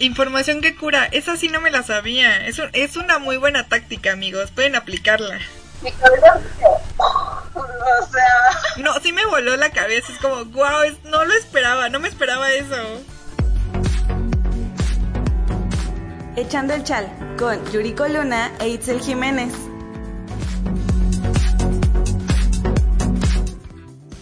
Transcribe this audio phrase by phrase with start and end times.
[0.00, 2.46] Información que cura, esa sí no me la sabía.
[2.46, 4.50] Es, es una muy buena táctica, amigos.
[4.50, 5.38] Pueden aplicarla.
[5.82, 6.40] Mi cabeza
[6.96, 10.10] o sea, No, sí me voló la cabeza.
[10.10, 12.76] Es como, wow, no lo esperaba, no me esperaba eso.
[16.34, 17.06] Echando el chal
[17.38, 19.52] con Yuriko Luna e Itzel Jiménez.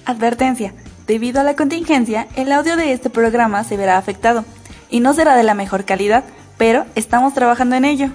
[0.07, 0.75] Advertencia.
[1.07, 4.45] Debido a la contingencia, el audio de este programa se verá afectado
[4.91, 6.25] y no será de la mejor calidad,
[6.57, 8.09] pero estamos trabajando en ello.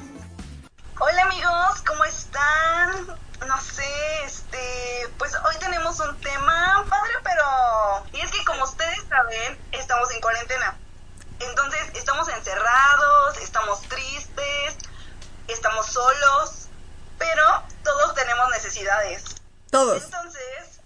[0.99, 3.07] hola amigos, ¿cómo están?
[3.47, 9.03] No sé, este, pues hoy tenemos un tema padre, pero y es que como ustedes
[9.09, 10.77] saben, estamos en cuarentena.
[11.39, 14.77] Entonces, estamos encerrados, estamos tristes,
[15.47, 16.67] estamos solos,
[17.17, 17.43] pero
[17.83, 19.23] todos tenemos necesidades.
[19.69, 20.03] Todos.
[20.03, 20.79] Entonces,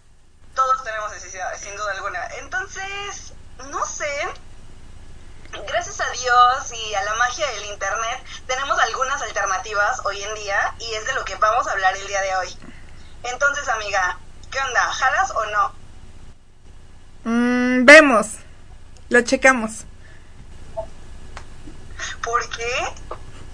[0.56, 2.26] todos tenemos necesidades, sin duda alguna.
[2.40, 3.34] Entonces,
[3.70, 4.28] no sé,
[5.68, 10.74] gracias a Dios y a la magia del Internet, tenemos algunas alternativas hoy en día
[10.80, 12.58] y es de lo que vamos a hablar el día de hoy.
[13.24, 14.18] Entonces, amiga,
[14.52, 14.82] ¿qué onda?
[14.82, 15.74] ¿Jalas o no?
[17.24, 18.28] Mm, vemos.
[19.10, 19.86] Lo checamos.
[22.24, 22.72] ¿Por qué?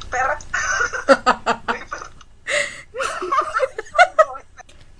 [0.09, 0.39] Perra.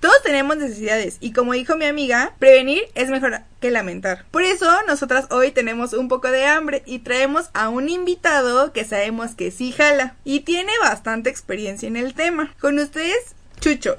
[0.03, 4.25] Todos tenemos necesidades y como dijo mi amiga, prevenir es mejor que lamentar.
[4.31, 8.83] Por eso nosotras hoy tenemos un poco de hambre y traemos a un invitado que
[8.83, 12.53] sabemos que sí jala y tiene bastante experiencia en el tema.
[12.59, 13.95] Con ustedes, Chucho.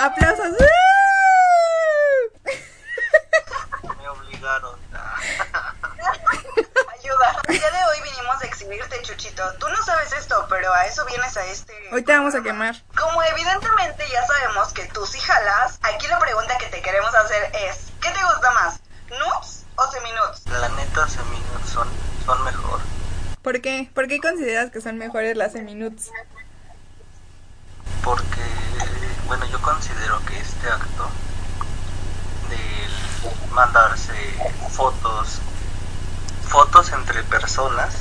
[0.00, 0.56] Aplausos.
[3.96, 4.76] Me obligaron.
[6.98, 7.42] Ayuda.
[7.46, 9.44] El día de hoy vinimos a exhibirte, Chuchito.
[9.60, 11.72] Tú no sabes esto, pero a eso vienes a este...
[11.92, 12.74] Hoy te vamos a quemar.
[13.34, 17.90] Evidentemente ya sabemos que tú sí jalas, aquí la pregunta que te queremos hacer es,
[18.00, 18.78] ¿qué te gusta más?
[19.10, 20.46] ¿Nudes o seminudes?
[20.60, 21.88] La neta, seminudes son,
[22.24, 22.78] son mejor.
[23.42, 23.90] ¿Por qué?
[23.92, 26.12] ¿Por qué consideras que son mejores las seminudes?
[28.04, 28.44] Porque,
[29.26, 31.10] bueno, yo considero que este acto
[32.50, 34.14] de mandarse
[34.70, 35.40] fotos,
[36.48, 37.96] fotos entre personas,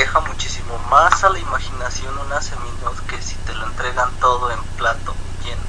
[0.00, 4.64] deja muchísimo más a la imaginación una seminude que si te lo entregan todo en
[4.76, 5.62] plato lleno.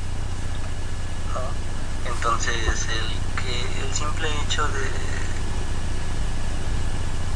[1.34, 1.58] ¿no?
[2.04, 4.90] Entonces, el, que, el simple hecho de,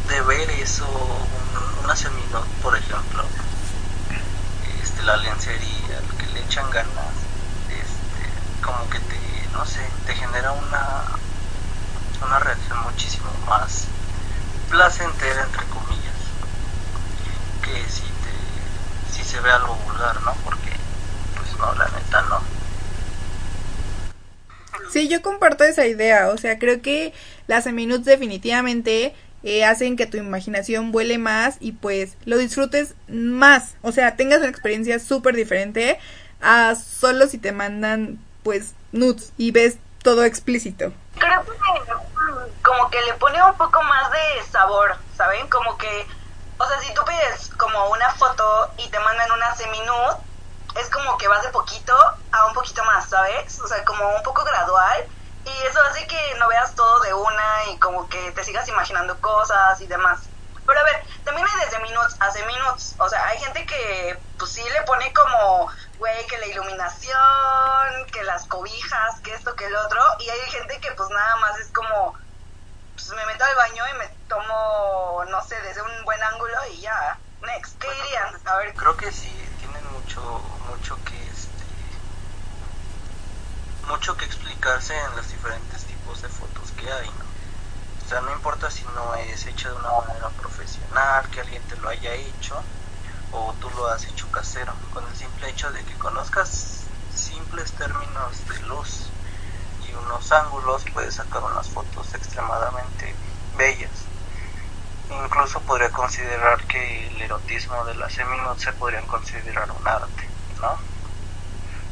[0.04, 3.30] de ver eso, un- una seminude, por ejemplo,
[4.60, 7.30] este, la lencería, lo que le echan ganas,
[7.68, 8.20] este,
[8.62, 11.06] como que te, no sé, te genera una,
[12.22, 13.94] una reacción muchísimo más
[14.68, 16.05] placentera, entre comillas,
[17.66, 20.34] que si, te, si se ve algo vulgar, ¿no?
[20.44, 20.70] Porque,
[21.36, 22.42] pues no, la neta no.
[24.92, 26.30] Sí, yo comparto esa idea.
[26.30, 27.14] O sea, creo que
[27.48, 33.76] las seminudes definitivamente eh, hacen que tu imaginación vuele más y pues lo disfrutes más.
[33.82, 36.00] O sea, tengas una experiencia súper diferente
[36.42, 40.94] a solo si te mandan pues nudes y ves todo explícito.
[41.18, 41.56] Creo que
[42.64, 45.48] como que le pone un poco más de sabor, ¿saben?
[45.48, 46.06] Como que,
[46.58, 50.18] o sea, si tú pides como una foto y te mandan una seminude,
[50.76, 51.96] es como que vas de poquito
[52.32, 53.60] a un poquito más, ¿sabes?
[53.60, 55.08] O sea, como un poco gradual.
[55.46, 59.20] Y eso hace que no veas todo de una y como que te sigas imaginando
[59.22, 60.22] cosas y demás.
[60.66, 62.96] Pero a ver, también hay de seminudes a seminudes.
[62.98, 68.24] O sea, hay gente que pues sí le pone como, güey, que la iluminación, que
[68.24, 70.02] las cobijas, que esto, que el otro.
[70.20, 72.16] Y hay gente que pues nada más es como,
[72.96, 76.82] pues me meto al baño y me tomo, no sé, desde un buen ángulo y
[76.82, 77.20] ya.
[77.42, 78.42] Next, ¿qué dirían?
[78.46, 80.22] A ver, Creo que sí tienen mucho,
[80.70, 81.66] mucho que este,
[83.88, 87.26] mucho que explicarse en los diferentes tipos de fotos que hay, ¿no?
[88.06, 91.76] O sea, no importa si no es hecho de una manera profesional, que alguien te
[91.78, 92.62] lo haya hecho,
[93.32, 98.48] o tú lo has hecho casero, con el simple hecho de que conozcas simples términos
[98.48, 99.10] de luz
[99.88, 103.16] y unos ángulos, puedes sacar unas fotos extremadamente
[103.58, 104.05] bellas.
[105.10, 110.30] Incluso podría considerar que el erotismo de las seminudes se podrían considerar un arte,
[110.62, 110.78] ¿no?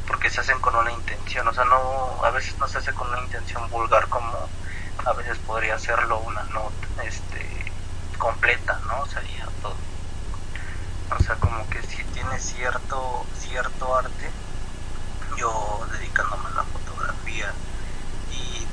[0.06, 3.08] Porque se hacen con una intención, o sea, no, a veces no se hace con
[3.08, 4.48] una intención vulgar como
[5.04, 7.72] a veces podría hacerlo una nota, este,
[8.18, 9.06] completa, ¿no?
[9.06, 9.76] Sería todo.
[11.10, 14.30] O sea, como que si tiene cierto, cierto arte,
[15.36, 17.52] yo dedicándome a la fotografía
[18.30, 18.66] y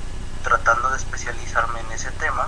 [0.44, 2.48] tratando de especializarme en ese tema,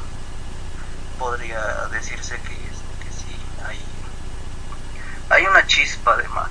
[1.20, 1.60] podría
[1.92, 3.80] decirse que, que sí, hay,
[5.30, 6.50] hay una chispa además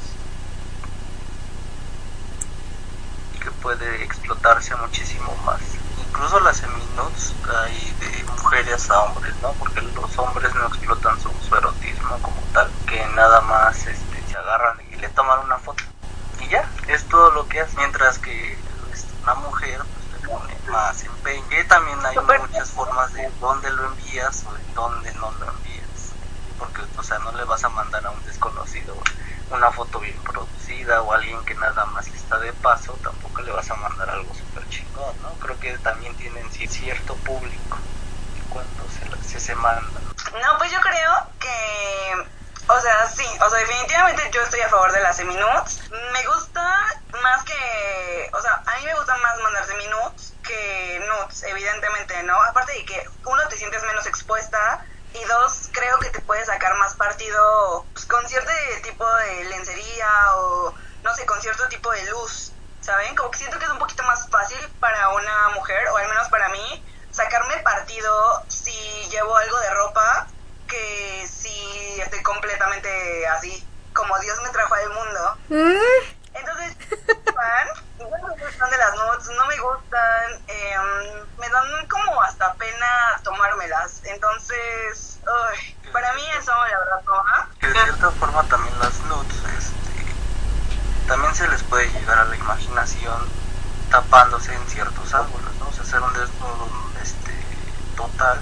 [3.42, 5.60] que puede explotarse muchísimo más.
[6.08, 9.52] Incluso las seminudes hay de mujeres a hombres, ¿no?
[9.54, 14.36] Porque los hombres no explotan su, su erotismo como tal, que nada más este, se
[14.36, 15.82] agarran y le toman una foto.
[16.40, 17.76] Y ya, es todo lo que hace.
[17.76, 18.52] Mientras que
[18.92, 21.02] este, una mujer pues, le pone más
[21.72, 26.12] también hay muchas formas de dónde lo envías o de dónde no lo envías.
[26.58, 28.94] Porque, o sea, no le vas a mandar a un desconocido
[29.50, 33.70] una foto bien producida o alguien que nada más está de paso, tampoco le vas
[33.70, 35.30] a mandar algo súper chingón, ¿no?
[35.40, 37.78] Creo que también tienen cierto público
[38.48, 40.02] cuando se, se, se mandan.
[40.04, 42.26] No, pues yo creo que,
[42.66, 45.90] o sea, sí, o sea, definitivamente yo estoy a favor de las semi-nudes.
[46.12, 46.78] Me gusta
[47.22, 52.40] más que, o sea, a mí me gusta más mandar semi-nudes que nudes, evidentemente, ¿no?
[52.42, 54.84] Aparte de que uno te sientes menos expuesta
[55.14, 58.50] y dos, creo que te puedes sacar más partido pues, con cierto
[58.82, 63.14] tipo de lencería o, no sé, con cierto tipo de luz, ¿saben?
[63.14, 66.28] Como que siento que es un poquito más fácil para una mujer, o al menos
[66.28, 68.72] para mí, sacarme partido si
[69.10, 70.28] llevo algo de ropa
[70.66, 75.36] que si estoy completamente así, como Dios me trajo al mundo.
[76.32, 76.76] Entonces,
[77.34, 77.68] fan,
[78.10, 80.76] no me gustan de las nudes, no me gustan, eh,
[81.38, 84.00] me dan como hasta pena tomármelas.
[84.04, 87.58] Entonces, uy, para mí eso, la verdad, no.
[87.58, 90.14] Que de cierta forma también las nudes, este,
[91.06, 93.28] también se les puede llegar a la imaginación
[93.90, 95.68] tapándose en ciertos ángulos, ¿no?
[95.68, 96.68] O sea, hacer un desnudo
[97.02, 97.32] este,
[97.96, 98.40] total,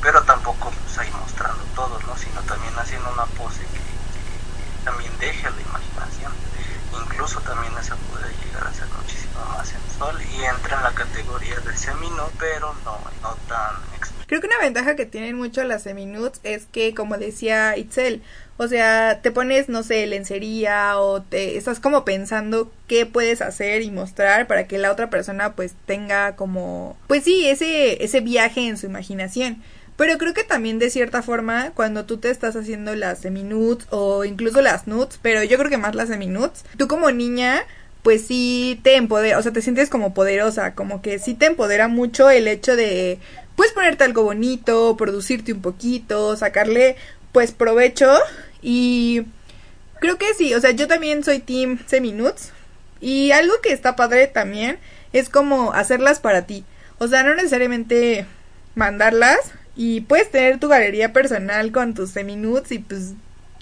[0.00, 2.16] pero tampoco pues, ahí mostrando todo, ¿no?
[2.16, 6.45] Sino también haciendo una pose que, que también deje la imaginación
[7.04, 11.58] incluso también esa puede llegar a ser muchísimo más sensual y entra en la categoría
[11.60, 13.76] de semino, pero no, no tan
[14.26, 18.22] Creo que una ventaja que tienen mucho las seminudes es que, como decía Itzel,
[18.56, 23.82] o sea, te pones, no sé, lencería o te estás como pensando qué puedes hacer
[23.82, 28.66] y mostrar para que la otra persona pues tenga como, pues sí, ese, ese viaje
[28.66, 29.62] en su imaginación.
[29.96, 34.24] Pero creo que también de cierta forma, cuando tú te estás haciendo las semi-nudes o
[34.24, 37.64] incluso las nudes, pero yo creo que más las semi-nudes, tú como niña,
[38.02, 41.88] pues sí te empodera, o sea, te sientes como poderosa, como que sí te empodera
[41.88, 43.18] mucho el hecho de,
[43.56, 46.96] pues ponerte algo bonito, producirte un poquito, sacarle,
[47.32, 48.12] pues provecho.
[48.62, 49.22] Y
[50.00, 52.52] creo que sí, o sea, yo también soy team semi-nudes.
[53.00, 54.78] Y algo que está padre también
[55.12, 56.64] es como hacerlas para ti,
[56.98, 58.26] o sea, no necesariamente
[58.74, 59.38] mandarlas,
[59.76, 63.12] y puedes tener tu galería personal con tus semi-nudes y pues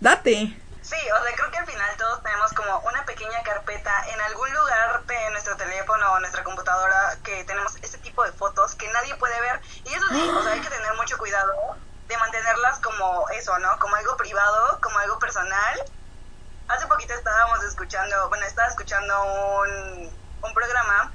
[0.01, 0.57] date.
[0.81, 4.53] Sí, o sea, creo que al final todos tenemos como una pequeña carpeta en algún
[4.53, 9.15] lugar de nuestro teléfono o nuestra computadora que tenemos ese tipo de fotos que nadie
[9.17, 9.61] puede ver.
[9.85, 11.77] Y eso sí, o sea, hay que tener mucho cuidado
[12.07, 13.77] de mantenerlas como eso, ¿no?
[13.81, 15.83] Como algo privado, como algo personal.
[16.69, 20.11] Hace poquito estábamos escuchando, bueno, estaba escuchando un,
[20.43, 21.13] un programa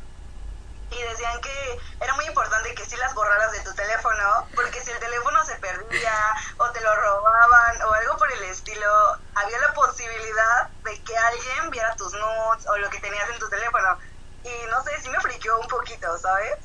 [0.92, 4.92] y decían que era muy importante que sí las borraras de tu teléfono, porque si
[4.92, 6.14] el teléfono se perdía
[6.58, 8.88] o te lo robaban o algo por el estilo,
[9.36, 13.50] había la posibilidad de que alguien viera tus nudes o lo que tenías en tu
[13.50, 13.98] teléfono.
[14.44, 16.56] Y no sé, sí me friqueó un poquito, ¿sabes?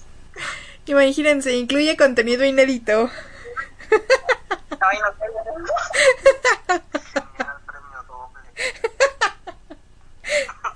[0.86, 3.10] Imagínense, incluye contenido inédito.
[4.80, 5.14] Ay, no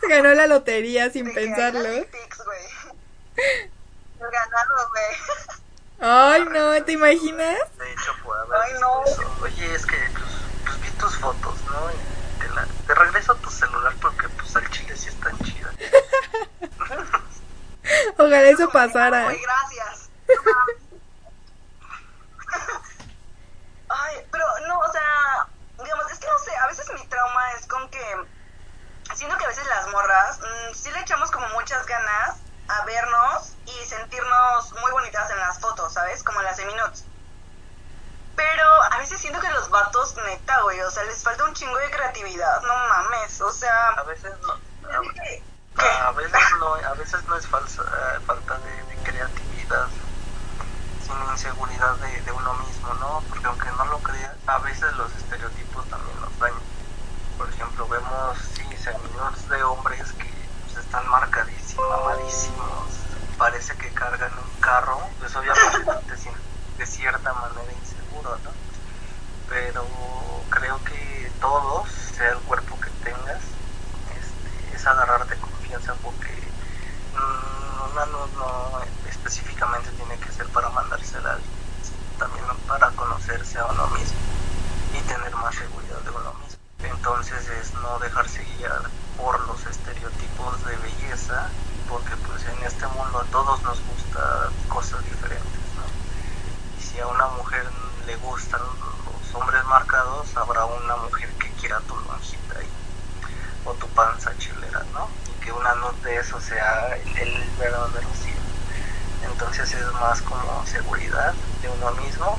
[0.09, 1.89] ganó la lotería sin pensarlo.
[4.19, 5.17] Ganado, güey.
[6.01, 7.59] Ay, no, ¿te imaginas?
[7.79, 8.61] De hecho, puede haber.
[8.61, 9.03] Ay, no.
[9.43, 10.31] Oye, es que pues,
[10.65, 11.91] pues, vi tus fotos, ¿no?
[11.91, 11.95] Y
[12.41, 15.75] te, la, te regreso tu celular porque pues al chile sí están chidas.
[18.19, 19.29] Ojalá eso pasara.
[19.29, 20.11] Ay, gracias.
[23.89, 25.47] Ay, pero no, o sea,
[25.83, 28.17] digamos, es que no sé, a veces mi trauma es con que
[29.15, 32.37] siento que a veces las morras mmm, sí le echamos como muchas ganas
[32.69, 36.23] a vernos y sentirnos muy bonitas en las fotos, ¿sabes?
[36.23, 37.05] Como en las semi-nudes.
[38.37, 41.77] Pero a veces siento que los vatos, neta, güey, o sea, les falta un chingo
[41.77, 43.89] de creatividad, no mames, o sea...
[43.91, 44.53] A veces no...
[44.89, 49.87] A, a veces no, a veces no es falsa, eh, falta de, de, creatividad,
[51.03, 53.23] sino inseguridad de, de, uno mismo, ¿no?
[53.29, 56.59] Porque aunque no lo creas, a veces los estereotipos también nos dañan.
[57.37, 60.33] Por ejemplo, vemos, sí, semi-nudes de hombres que
[60.65, 61.48] pues, están marcadísimos,
[61.89, 62.89] mamadísimos,
[63.37, 66.17] parece que cargan un carro, pues obviamente te
[66.79, 68.51] de cierta manera inseguro, ¿no?
[69.49, 69.85] Pero
[70.51, 73.43] creo que todos, sea el cuerpo que tengas,
[74.17, 76.33] este, es agarrarte confianza porque
[77.15, 81.51] mmm, una no, no, específicamente tiene que ser para mandársela a alguien,
[82.19, 84.19] también para conocerse a uno mismo
[84.95, 86.59] y tener más seguridad de uno mismo.
[86.85, 88.83] Entonces es no dejarse guiar
[89.17, 91.48] por los estereotipos de belleza,
[91.89, 96.79] porque pues en este mundo a todos nos gusta cosas diferentes, ¿no?
[96.79, 97.65] Y si a una mujer
[98.07, 102.39] le gustan los hombres marcados, habrá una mujer que quiera tu lonjita
[103.65, 105.09] o tu panza chilera, ¿no?
[105.29, 108.41] Y que una nut de eso sea el, verdadero cielo.
[109.25, 112.39] Entonces es más como seguridad de uno mismo.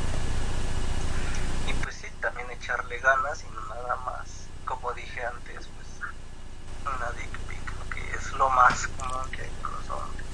[1.67, 7.37] Y pues sí, también echarle ganas y nada más, como dije antes, pues una dick
[7.47, 10.25] pic, que es lo más común que hay con los hombres.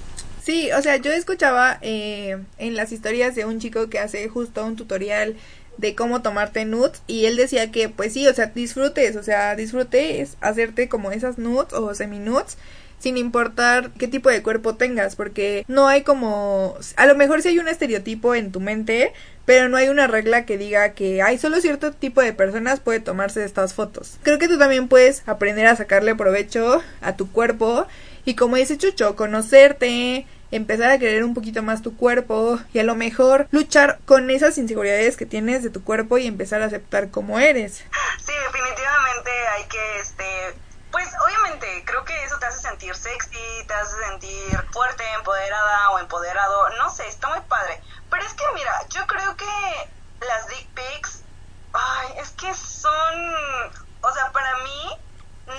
[0.45, 4.63] Sí, o sea, yo escuchaba eh, en las historias de un chico que hace justo
[4.63, 5.35] un tutorial
[5.77, 9.55] de cómo tomarte nudes y él decía que pues sí, o sea, disfrutes, o sea,
[9.55, 12.59] disfrutes hacerte como esas nudes o semi nudes
[12.99, 17.49] sin importar qué tipo de cuerpo tengas, porque no hay como, a lo mejor sí
[17.49, 19.13] hay un estereotipo en tu mente,
[19.45, 22.99] pero no hay una regla que diga que hay solo cierto tipo de personas puede
[22.99, 24.17] tomarse estas fotos.
[24.21, 27.87] Creo que tú también puedes aprender a sacarle provecho a tu cuerpo
[28.25, 32.83] y como dice Chucho, conocerte, empezar a querer un poquito más tu cuerpo y a
[32.83, 37.11] lo mejor luchar con esas inseguridades que tienes de tu cuerpo y empezar a aceptar
[37.11, 37.83] cómo eres.
[38.25, 40.55] Sí, definitivamente hay que, este,
[40.91, 45.99] pues obviamente creo que eso te hace sentir sexy, te hace sentir fuerte, empoderada o
[45.99, 47.81] empoderado, no sé, está muy padre.
[48.09, 49.45] Pero es que mira, yo creo que
[50.25, 51.21] las dick pics,
[51.73, 53.35] ay, es que son,
[54.01, 54.97] o sea, para mí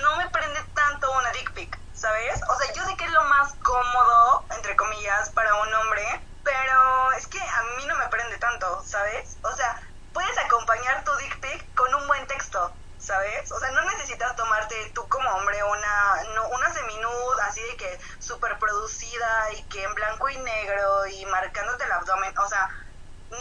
[0.01, 1.79] no me prende tanto una dick pic.
[1.97, 2.41] ¿Sabes?
[2.49, 7.13] O sea, yo sé que es lo más cómodo, entre comillas, para un hombre, pero
[7.13, 9.37] es que a mí no me prende tanto, ¿sabes?
[9.43, 9.81] O sea,
[10.13, 13.51] puedes acompañar tu dick pic con un buen texto, ¿sabes?
[13.51, 18.01] O sea, no necesitas tomarte tú como hombre una, no, una seminud así de que
[18.19, 22.69] súper producida y que en blanco y negro y marcándote el abdomen, o sea,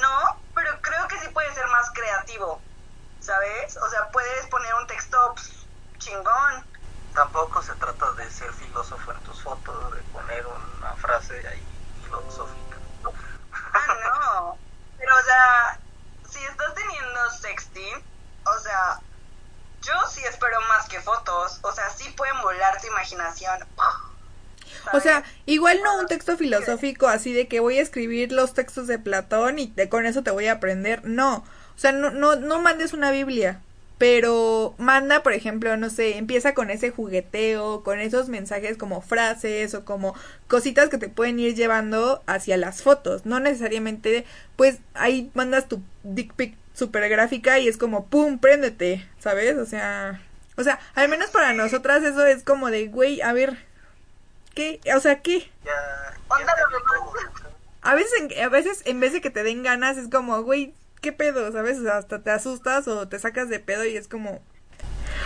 [0.02, 2.62] no, pero creo que sí puede ser más creativo,
[3.20, 3.78] ¿sabes?
[3.78, 5.52] O sea, puedes poner un texto pues,
[6.00, 6.66] chingón,
[7.16, 11.64] tampoco se trata de ser filósofo en tus fotos, de poner una frase ahí
[12.04, 12.78] filosófica.
[13.74, 14.58] Ah, no.
[15.00, 15.80] Pero, o sea,
[16.30, 18.04] si estás teniendo sexting,
[18.46, 19.00] o sea,
[19.82, 21.60] yo sí espero más que fotos.
[21.64, 23.66] O sea, sí pueden volar tu imaginación.
[24.94, 28.88] O sea, igual no un texto filosófico así de que voy a escribir los textos
[28.88, 31.06] de Platón y de, con eso te voy a aprender.
[31.06, 31.38] No.
[31.38, 33.62] O sea, no, no, no mandes una Biblia
[33.98, 39.74] pero manda, por ejemplo, no sé, empieza con ese jugueteo, con esos mensajes como frases
[39.74, 40.16] o como
[40.48, 44.26] cositas que te pueden ir llevando hacia las fotos, no necesariamente,
[44.58, 49.56] pues ahí mandas tu dick pic super gráfica y es como, ¡pum!, préndete, ¿sabes?
[49.58, 50.22] O sea,
[50.58, 53.58] o sea, al menos para nosotras eso es como de, güey, a ver,
[54.54, 54.82] ¿qué?
[54.96, 55.50] O sea, ¿qué?
[57.82, 60.74] a veces, a veces en vez de que te den ganas es como, güey,
[61.06, 61.52] ¿qué pedo?
[61.52, 61.86] ¿Sabes?
[61.86, 64.44] hasta te asustas o te sacas de pedo y es como...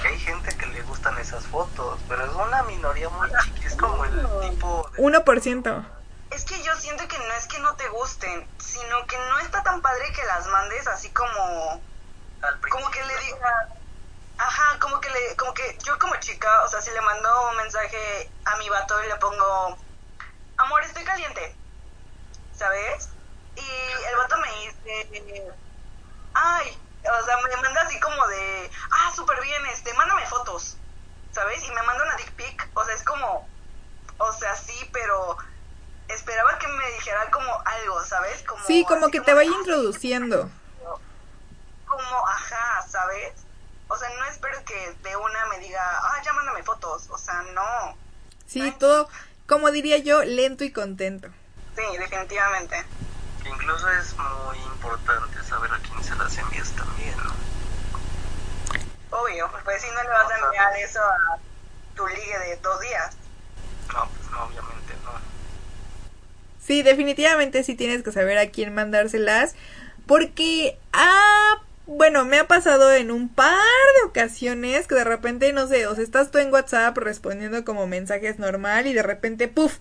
[0.03, 4.03] hay gente que le gustan esas fotos, pero es una minoría muy chiquita, es como
[4.03, 4.12] el
[4.50, 4.91] tipo...
[4.98, 5.01] De...
[5.01, 5.86] 1%.
[6.31, 9.63] Es que yo siento que no es que no te gusten, sino que no está
[9.63, 11.81] tan padre que las mandes así como...
[12.69, 13.69] como que le diga...
[14.38, 17.55] Ajá, como que le, como que yo como chica, o sea, si le mando un
[17.55, 19.77] mensaje a mi vato y le pongo,
[20.57, 21.55] amor, estoy caliente,
[22.53, 23.09] ¿sabes?
[23.55, 23.62] Y
[24.09, 25.59] el vato me dice,
[26.39, 30.77] ay, o sea, me manda así como de, ah, súper bien, este, mándame fotos,
[31.31, 31.63] ¿sabes?
[31.63, 33.48] Y me manda una dick pic, o sea, es como,
[34.17, 35.38] o sea, sí, pero
[36.08, 38.43] esperaba que me dijera como algo, ¿sabes?
[38.43, 40.50] Como, sí, como que te vaya introduciendo.
[41.86, 43.34] Como, ajá, ¿sabes?
[43.88, 47.41] O sea, no espero que de una me diga, ah, ya mándame fotos, o sea,
[47.53, 47.98] no.
[48.46, 49.10] Sí, todo,
[49.48, 51.29] como diría yo, lento y contento.
[51.75, 52.86] Sí, definitivamente
[53.46, 55.72] incluso es muy importante saber
[56.03, 57.34] se las envías también, ¿no?
[59.18, 61.38] Obvio, pues si no le vas a enviar eso a
[61.96, 63.15] tu ligue de dos días.
[63.94, 65.12] No, pues no, obviamente no.
[66.62, 69.56] Sí, definitivamente sí tienes que saber a quién mandárselas.
[70.06, 73.58] Porque, ah, bueno, me ha pasado en un par
[74.01, 77.88] de ocasiones que de repente, no sé, o sea, estás tú en WhatsApp respondiendo como
[77.88, 79.77] mensajes normal y de repente, puff,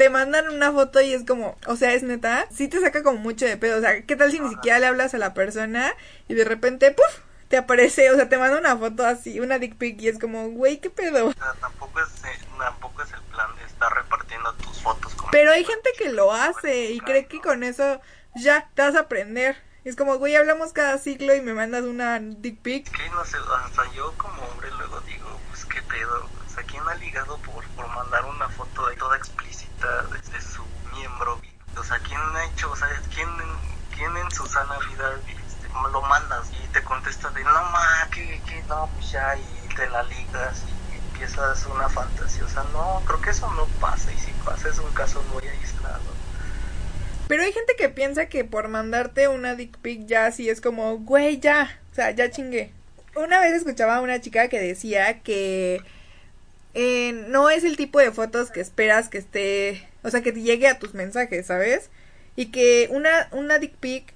[0.00, 3.18] te mandan una foto y es como, o sea, es neta, sí te saca como
[3.18, 5.94] mucho de pedo, o sea, ¿qué tal si ni siquiera le hablas a la persona
[6.26, 7.18] y de repente, ¡puf!
[7.48, 10.48] te aparece, o sea, te manda una foto así, una dick pic y es como,
[10.52, 11.26] güey, ¿qué pedo?
[11.26, 15.14] O sea, tampoco es, eh, tampoco es el plan de estar repartiendo tus fotos.
[15.32, 18.00] Pero hay gente que lo hace y cree que con eso
[18.36, 19.62] ya te vas a aprender.
[19.84, 22.86] Es como, güey, hablamos cada ciclo y me mandas una dick pic.
[22.86, 26.26] Es que no sé, hasta yo como hombre luego digo, pues qué pedo.
[26.46, 29.18] O sea, ¿quién ha ligado por, por mandar una foto de toda
[30.12, 30.62] desde su
[30.94, 31.40] miembro.
[31.76, 33.28] O sea, ¿quién ha hecho, o sea, quién,
[33.96, 38.40] quién en su sana vida este, lo mandas y te contesta de no ma, que,
[38.46, 42.44] que no, pues ya, y te la ligas y empiezas una fantasía.
[42.44, 45.46] O sea, no, creo que eso no pasa y si pasa es un caso muy
[45.46, 46.20] aislado.
[47.28, 50.98] Pero hay gente que piensa que por mandarte una dick pic ya así es como,
[50.98, 52.72] güey, ya, o sea, ya chingué.
[53.14, 55.80] Una vez escuchaba a una chica que decía que
[56.74, 60.42] eh, no es el tipo de fotos que esperas que esté, o sea, que te
[60.42, 61.90] llegue a tus mensajes, ¿sabes?
[62.36, 64.14] Y que una, una dick pic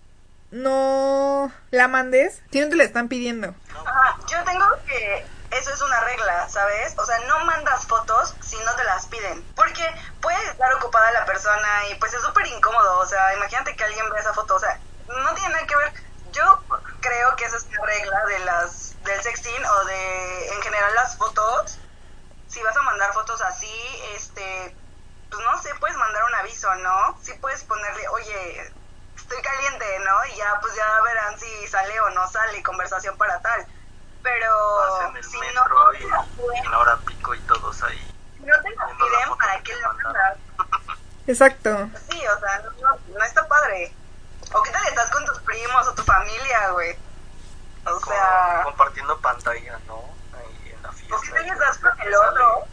[0.50, 3.54] no la mandes si no te la están pidiendo.
[3.75, 5.25] Ajá, yo tengo que
[5.58, 6.94] eso es una regla, ¿sabes?
[6.99, 9.42] O sea, no mandas fotos si no te las piden.
[9.54, 9.82] Porque
[10.20, 12.99] puede estar ocupada la persona y pues es súper incómodo.
[12.99, 14.56] O sea, imagínate que alguien ve esa foto.
[14.56, 15.92] O sea, no tiene nada que ver.
[16.32, 16.62] Yo
[17.00, 21.16] creo que esa es la regla de las del sexting o de en general las
[21.16, 21.78] fotos.
[22.54, 24.75] Si vas a mandar fotos así, este,
[25.30, 27.18] pues no sé, puedes mandar un aviso, ¿no?
[27.20, 28.73] Sí puedes ponerle, oye,
[29.16, 30.25] estoy caliente, ¿no?
[30.26, 33.66] Y ya, pues ya verán si sale o no sale, conversación para tal
[34.25, 38.12] pero Vas en el si metro no, y en la hora pico y todos ahí.
[38.40, 40.38] no te lo piden, ¿para que lo mandas?
[41.26, 41.90] Exacto.
[42.11, 43.94] Sí, o sea, no, no está padre.
[44.52, 46.96] ¿O qué tal estás con tus primos o tu familia, güey?
[47.87, 50.02] O Como sea, compartiendo pantalla, ¿no?
[52.04, 52.66] El otro?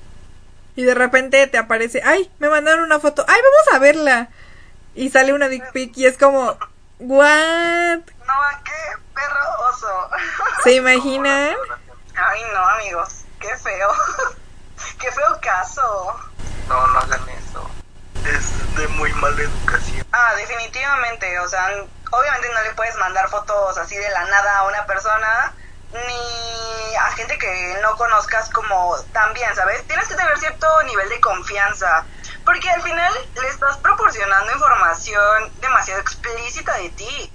[0.76, 4.30] Y de repente te aparece, ay, me mandaron una foto, ay, vamos a verla.
[4.96, 6.58] Y sale una dick pic y es como,
[7.00, 7.98] what?
[7.98, 10.10] No, qué perro oso.
[10.64, 11.56] ¿Se imaginan?
[12.16, 13.90] Ay, no, amigos, qué feo.
[15.00, 16.20] qué feo caso.
[16.68, 17.70] No, no hagan eso.
[18.26, 20.06] Es de muy mala educación.
[20.12, 21.70] Ah, definitivamente, o sea,
[22.12, 25.54] obviamente no le puedes mandar fotos así de la nada a una persona,
[25.94, 29.86] ni a gente que no conozcas como tan bien, ¿sabes?
[29.88, 32.06] Tienes que tener cierto nivel de confianza,
[32.46, 37.34] porque al final le estás proporcionando información demasiado explícita de ti.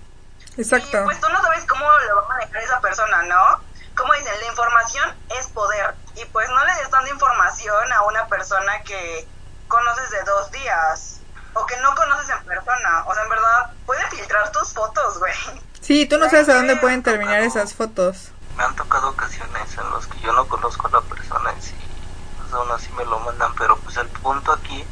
[0.56, 1.04] Y Exacto.
[1.04, 3.60] pues tú no sabes cómo lo va a manejar esa persona, ¿no?
[3.94, 5.94] Como dicen, la información es poder.
[6.16, 9.26] Y pues no le des tanta información a una persona que
[9.68, 11.20] conoces de dos días.
[11.54, 13.04] O que no conoces en persona.
[13.06, 15.32] O sea, en verdad, puede filtrar tus fotos, güey.
[15.80, 18.30] Sí, tú no sabes a dónde pueden terminar esas fotos.
[18.56, 21.76] Me han tocado ocasiones en las que yo no conozco a la persona en sí.
[22.38, 24.82] Pues aún así me lo mandan, pero pues el punto aquí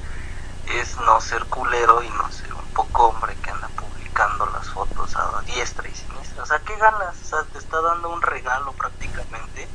[0.67, 5.17] es no ser culero y no ser un poco hombre que anda publicando las fotos
[5.17, 6.43] a diestra y siniestra.
[6.43, 7.17] O sea, ¿qué ganas?
[7.23, 9.67] O sea, te está dando un regalo prácticamente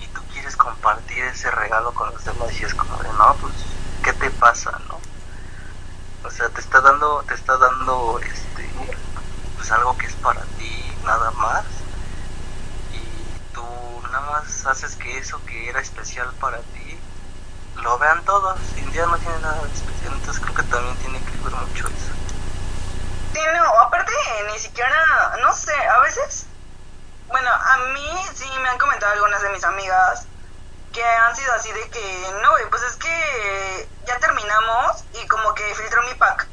[0.00, 3.54] y tú quieres compartir ese regalo con los demás y es como de, no, pues,
[4.02, 4.98] ¿qué te pasa, no?
[6.24, 8.68] O sea, te está dando, te está dando, este,
[9.56, 11.79] pues algo que es para ti, nada más
[13.60, 16.98] tú nada más haces que eso que era especial para ti
[17.76, 18.58] lo vean todos
[18.92, 22.20] ya no tiene nada de especial entonces creo que también tiene que ver mucho eso
[23.32, 24.12] Sí, no, aparte
[24.50, 26.46] ni siquiera, no sé, a veces,
[27.28, 30.26] bueno, a mí sí me han comentado algunas de mis amigas
[30.92, 35.62] que han sido así de que, no, pues es que ya terminamos y como que
[35.76, 36.48] filtró mi pack.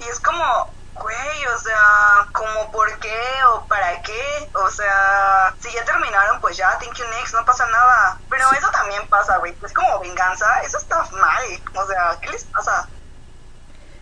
[0.00, 3.18] Y es como, güey, o sea, como por qué
[3.52, 7.66] o para qué, o sea, si ya terminaron, pues ya, thank you next, no pasa
[7.66, 8.18] nada.
[8.28, 12.44] Pero eso también pasa, güey, es como venganza, eso está mal, o sea, ¿qué les
[12.44, 12.88] pasa?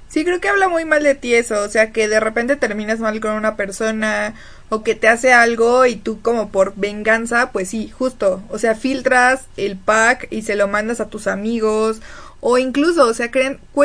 [0.08, 3.00] Sí, creo que habla muy mal de ti eso, o sea, que de repente terminas
[3.00, 4.34] mal con una persona
[4.68, 8.74] o que te hace algo y tú como por venganza, pues sí, justo, o sea,
[8.74, 12.00] filtras el pack y se lo mandas a tus amigos.
[12.40, 13.82] O incluso, o sea, creen, uh,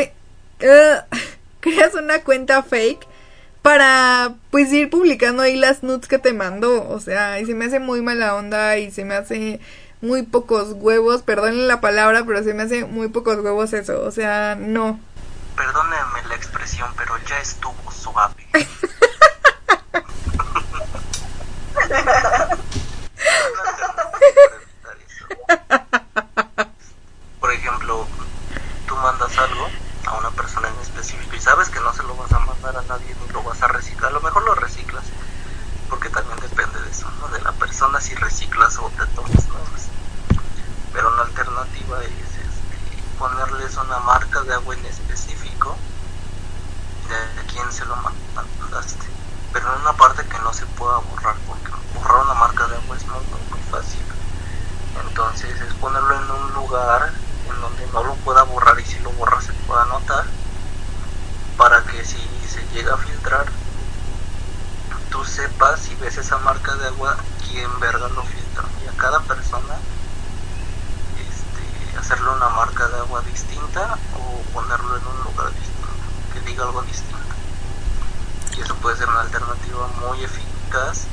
[1.62, 3.08] creas una cuenta fake
[3.62, 7.66] para pues ir publicando ahí las nudes que te mandó, o sea, y se me
[7.66, 9.60] hace muy mala onda y se me hace
[10.02, 14.12] muy pocos huevos, perdonen la palabra, pero se me hace muy pocos huevos eso, o
[14.12, 15.00] sea, no.
[15.58, 18.48] perdónenme la expresión pero ya estuvo suave.
[27.40, 28.08] Por ejemplo
[28.88, 29.68] tú mandas algo
[30.20, 33.16] una persona en específico y sabes que no se lo vas a mandar a nadie
[33.22, 35.04] ni lo vas a reciclar a lo mejor lo reciclas
[35.90, 37.28] porque también depende de eso, ¿no?
[37.30, 39.90] De la persona si reciclas o te tomas nuevas.
[40.94, 42.78] Pero una alternativa es este,
[43.18, 45.76] ponerles una marca de agua en específico
[47.08, 49.08] de a quién se lo mandaste.
[49.52, 52.96] Pero en una parte que no se pueda borrar, porque borrar una marca de agua
[52.96, 54.04] es muy, muy, muy fácil.
[55.08, 57.12] Entonces es ponerlo en un lugar
[57.50, 60.26] en donde no lo pueda borrar y si lo borra se pueda anotar
[61.58, 63.46] para que si se llega a filtrar
[65.10, 67.18] tú sepas si ves esa marca de agua
[67.50, 68.64] quién verga lo filtra.
[68.84, 69.76] Y a cada persona
[71.18, 75.88] este, hacerle una marca de agua distinta o ponerlo en un lugar distinto
[76.34, 77.18] que diga algo distinto.
[78.58, 81.06] Y eso puede ser una alternativa muy eficaz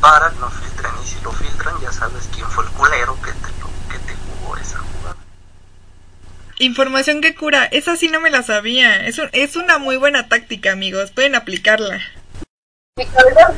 [0.00, 0.92] para que no filtren.
[1.02, 4.14] Y si lo filtran ya sabes quién fue el culero que te, lo, que te
[4.56, 5.16] esa jugada
[6.60, 7.64] Información que cura.
[7.66, 9.06] Esa sí no me la sabía.
[9.06, 11.10] Es, un- es una muy buena táctica, amigos.
[11.12, 12.00] Pueden aplicarla.
[12.96, 13.52] Mi cabeza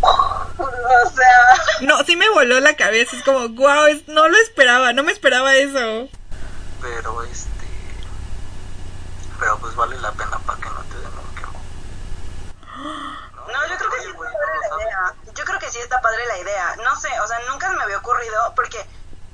[0.00, 3.16] O sea, No, sí me voló la cabeza.
[3.16, 4.94] Es como, wow, no lo esperaba.
[4.94, 6.08] No me esperaba eso.
[6.80, 7.48] Pero este.
[9.38, 11.62] Pero pues vale la pena para que no te den un quemo.
[13.46, 15.14] no, yo creo que sí está padre la idea.
[15.36, 16.76] Yo creo que sí está padre la idea.
[16.82, 18.78] No sé, o sea, nunca se me había ocurrido porque,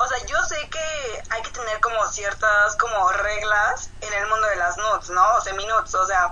[0.04, 4.46] o sea, yo sé que hay que tener como ciertas como reglas en el mundo
[4.48, 5.36] de las nudes, ¿no?
[5.36, 6.30] O semi-nudes, o sea,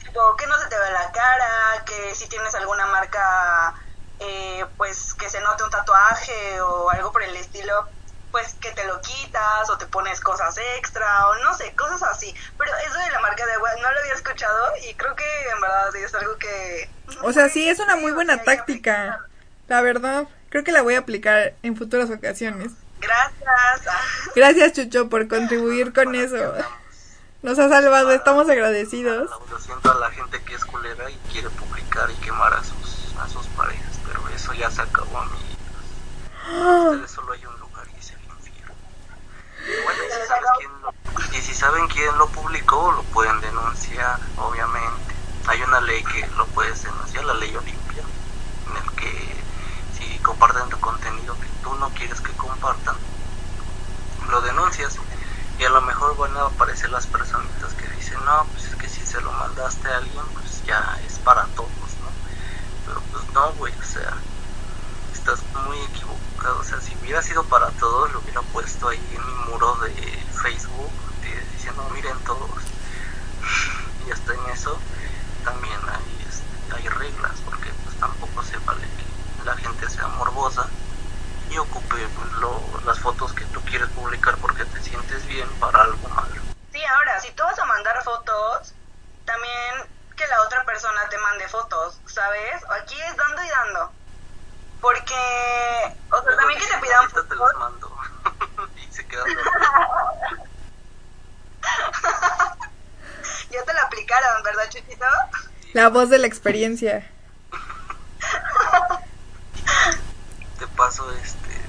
[0.00, 3.74] tipo, que no se te ve la cara, que si tienes alguna marca,
[4.18, 7.88] eh, pues que se note un tatuaje o algo por el estilo,
[8.32, 12.34] pues que te lo quitas o te pones cosas extra o no sé, cosas así.
[12.58, 15.60] Pero eso de la marca de agua no lo había escuchado y creo que en
[15.60, 16.90] verdad sí es algo que...
[17.22, 19.20] O sea, sí, es una muy buena táctica.
[19.68, 22.72] La verdad, creo que la voy a aplicar en futuras ocasiones.
[23.06, 23.94] Gracias.
[24.34, 26.54] Gracias, Chucho, por contribuir con eso.
[27.42, 29.28] Nos ha salvado, estamos agradecidos.
[29.50, 33.14] Lo siento a la gente que es culera y quiere publicar y quemar a sus,
[33.20, 35.54] a sus parejas, pero eso ya se acabó, amiguitos.
[36.46, 38.74] Ustedes solo hay un lugar y es el infierno.
[39.60, 40.94] Y bueno, y si, sabes quién lo,
[41.36, 45.14] y si saben quién lo publicó, lo pueden denunciar, obviamente.
[45.46, 48.04] Hay una ley que lo puedes denunciar, la ley Olimpia,
[48.70, 49.33] en el que
[50.24, 52.96] comparten tu contenido que tú no quieres que compartan,
[54.30, 54.96] lo denuncias
[55.58, 58.88] y a lo mejor van a aparecer las personitas que dicen, no, pues es que
[58.88, 62.08] si se lo mandaste a alguien, pues ya es para todos, ¿no?
[62.86, 64.14] Pero pues no, güey, o sea,
[65.12, 69.26] estás muy equivocado, o sea, si hubiera sido para todos, lo hubiera puesto ahí en
[69.26, 69.92] mi muro de
[70.42, 70.90] Facebook,
[71.52, 72.50] diciendo, miren todos,
[74.08, 74.78] y hasta en eso
[75.44, 80.66] también hay, este, hay reglas, porque pues tampoco se vale que la gente sea morbosa
[81.54, 81.96] y ocupe
[82.40, 86.42] lo- las fotos que tú quieres publicar porque te sientes bien para algo malo.
[86.72, 88.72] Sí, ahora, si tú vas a mandar fotos,
[89.24, 89.86] también
[90.16, 92.62] que la otra persona te mande fotos, ¿sabes?
[92.82, 93.92] Aquí es dando y dando.
[94.80, 95.14] Porque,
[96.10, 97.38] o sea, Luego también que te pidan "Ahorita te fotos.
[97.38, 97.96] los mando
[98.76, 99.26] y se quedan.
[103.50, 105.06] Ya te la aplicaron, ¿verdad, Chuchito?
[105.74, 107.08] La voz de la experiencia.
[110.58, 111.60] te paso este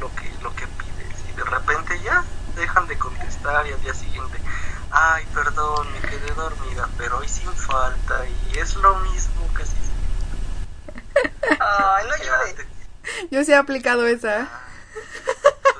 [0.00, 2.22] lo que lo que pides y de repente ya
[2.56, 4.38] dejan de contestar y al día siguiente
[4.90, 9.74] ay perdón me quedé dormida pero hoy sin falta y es lo mismo casi
[11.60, 12.54] Ay, no ya llores.
[12.54, 12.66] te,
[13.38, 14.48] Yo sí he aplicado esa.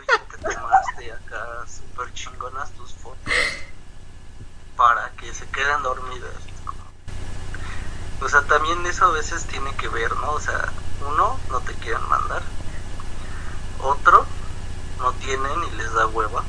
[0.06, 3.34] ya te tomaste acá super chingonas tus fotos
[4.76, 6.30] para que se queden dormidas
[8.20, 10.68] o sea también eso a veces tiene que ver no o sea
[11.10, 12.42] uno no te quieren mandar
[13.80, 14.24] otro
[15.00, 16.44] no tienen y les da hueva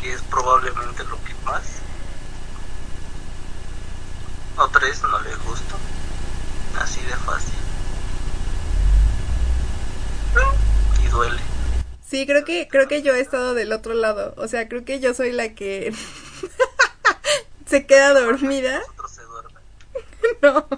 [0.00, 1.62] que es probablemente lo que más
[4.56, 5.76] o tres no les gusta
[6.80, 7.54] así de fácil
[11.02, 11.40] y duele
[12.08, 14.34] Sí, creo que creo que yo he estado del otro lado.
[14.36, 15.94] O sea, creo que yo soy la que
[17.66, 18.82] se queda dormida.
[19.08, 19.22] se
[20.42, 20.68] No.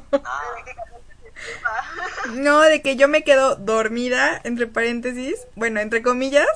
[2.34, 6.46] No, de que yo me quedo dormida, entre paréntesis, bueno, entre comillas.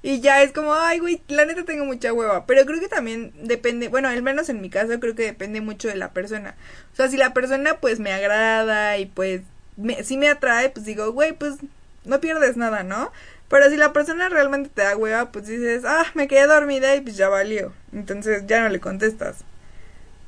[0.00, 2.46] Y ya es como, ay, güey, la neta tengo mucha hueva.
[2.46, 5.88] Pero creo que también depende, bueno, al menos en mi caso, creo que depende mucho
[5.88, 6.54] de la persona.
[6.92, 9.42] O sea, si la persona pues me agrada y pues
[9.76, 11.56] me, sí me atrae, pues digo, güey, pues
[12.04, 13.12] no pierdes nada, ¿no?
[13.52, 17.02] Pero si la persona realmente te da hueva, pues dices, ah, me quedé dormida y
[17.02, 17.74] pues ya valió.
[17.92, 19.44] Entonces ya no le contestas.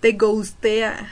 [0.01, 1.11] Te ghostea.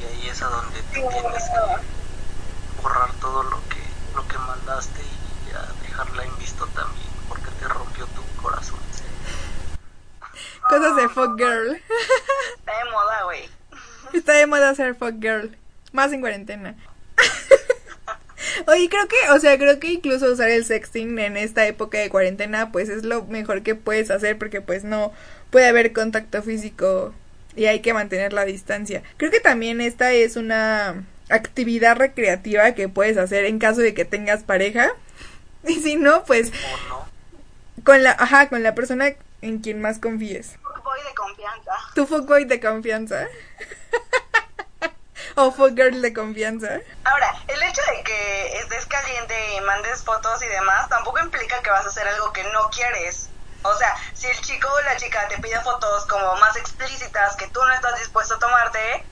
[0.00, 3.82] y ahí es a donde te tienes que borrar todo lo que
[4.14, 8.78] lo que mandaste y ya dejarla en visto también porque te rompió tu corazón
[10.68, 11.82] Cosas de fuck girl.
[12.58, 13.50] Está de moda, güey.
[14.12, 15.58] Está de moda ser fuck girl.
[15.90, 16.76] Más en cuarentena.
[18.66, 22.08] Oye, creo que, o sea, creo que incluso usar el sexting en esta época de
[22.10, 25.12] cuarentena, pues es lo mejor que puedes hacer porque pues no
[25.50, 27.14] puede haber contacto físico
[27.56, 29.02] y hay que mantener la distancia.
[29.16, 34.04] Creo que también esta es una actividad recreativa que puedes hacer en caso de que
[34.04, 34.92] tengas pareja.
[35.64, 36.50] Y si no, pues
[37.84, 40.56] con la, ajá, con la persona en quien más confíes.
[40.82, 41.72] Voy de confianza.
[41.94, 43.28] Tu fuckboy de confianza.
[45.36, 46.78] o fuckgirl de confianza.
[47.04, 51.70] Ahora, el hecho de que estés caliente y mandes fotos y demás tampoco implica que
[51.70, 53.28] vas a hacer algo que no quieres.
[53.64, 57.46] O sea, si el chico o la chica te pide fotos como más explícitas que
[57.48, 59.04] tú no estás dispuesto a tomarte,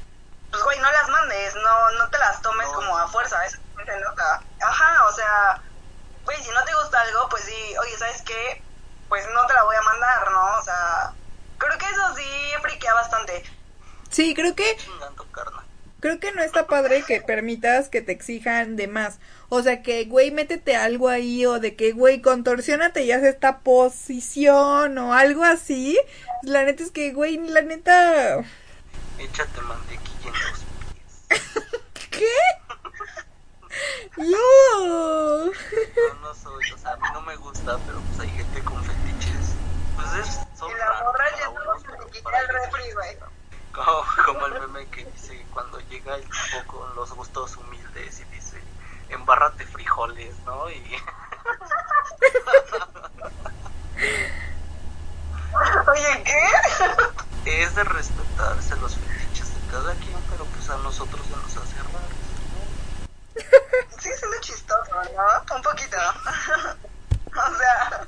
[0.50, 2.72] pues güey, no las mandes, no, no te las tomes No.
[2.74, 4.42] como a fuerza, es se nota.
[4.60, 5.62] Ajá, o sea,
[6.24, 8.62] güey, si no te gusta algo, pues sí, oye, ¿sabes qué?
[9.08, 10.58] Pues no te la voy a mandar, ¿no?
[10.58, 11.12] O sea,
[11.58, 13.42] creo que eso sí friquea bastante.
[14.10, 14.76] Sí, creo que.
[16.00, 19.18] Creo que no está padre que permitas que te exijan de más.
[19.48, 23.60] O sea, que, güey, métete algo ahí o de que, güey, contorsionate y haz esta
[23.60, 25.98] posición o algo así.
[26.42, 28.44] La neta es que, güey, la neta...
[29.18, 30.60] Échate mantequilla en los
[30.92, 32.10] pies.
[32.10, 32.26] ¿Qué?
[34.16, 35.46] No.
[35.46, 35.52] No,
[36.20, 39.54] no soy, o sea, a mí no me gusta, pero pues hay gente con fetiches.
[39.96, 41.54] Pues es, son Y la morra ya
[42.22, 43.39] para el ellos refri, güey.
[43.72, 48.24] Como, como el meme que dice cuando llega el tipo con los gustos humildes y
[48.34, 48.60] dice,
[49.08, 50.68] embárrate frijoles, ¿no?
[50.70, 50.82] Y
[55.88, 57.60] Oye, ¿qué?
[57.62, 61.76] es de respetarse los fetiches de cada quien, pero pues a nosotros se nos hace
[61.82, 62.08] raro.
[63.98, 65.56] Sigue siendo chistoso, ¿no?
[65.56, 65.96] Un poquito.
[67.26, 68.06] o sea,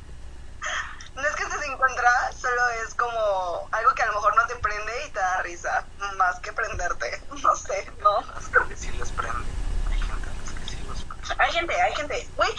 [1.14, 4.46] no es que estés en contra, solo es como algo que a lo mejor no
[4.46, 5.84] te prende y te da risa,
[6.16, 7.22] más que prenderte.
[7.42, 8.20] No sé, ¿no?
[8.34, 9.48] Las que sí les prende.
[9.90, 11.42] Hay gente a las que sí los prende.
[11.42, 12.28] Hay gente, hay gente.
[12.36, 12.50] Güey,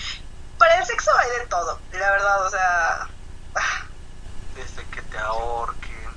[0.57, 3.07] para el sexo hay de todo, la verdad, o sea.
[3.55, 3.85] ah,
[4.55, 6.09] Desde que te ahorquen,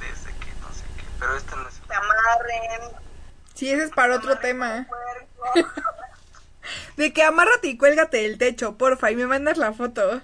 [0.00, 1.04] desde que no sé qué.
[1.18, 2.92] Pero este no es Te amarren.
[3.54, 4.86] Sí, ese es para otro tema.
[4.88, 5.70] puerco.
[6.96, 10.22] De que amárrate y cuélgate del techo, porfa, y me mandas la foto.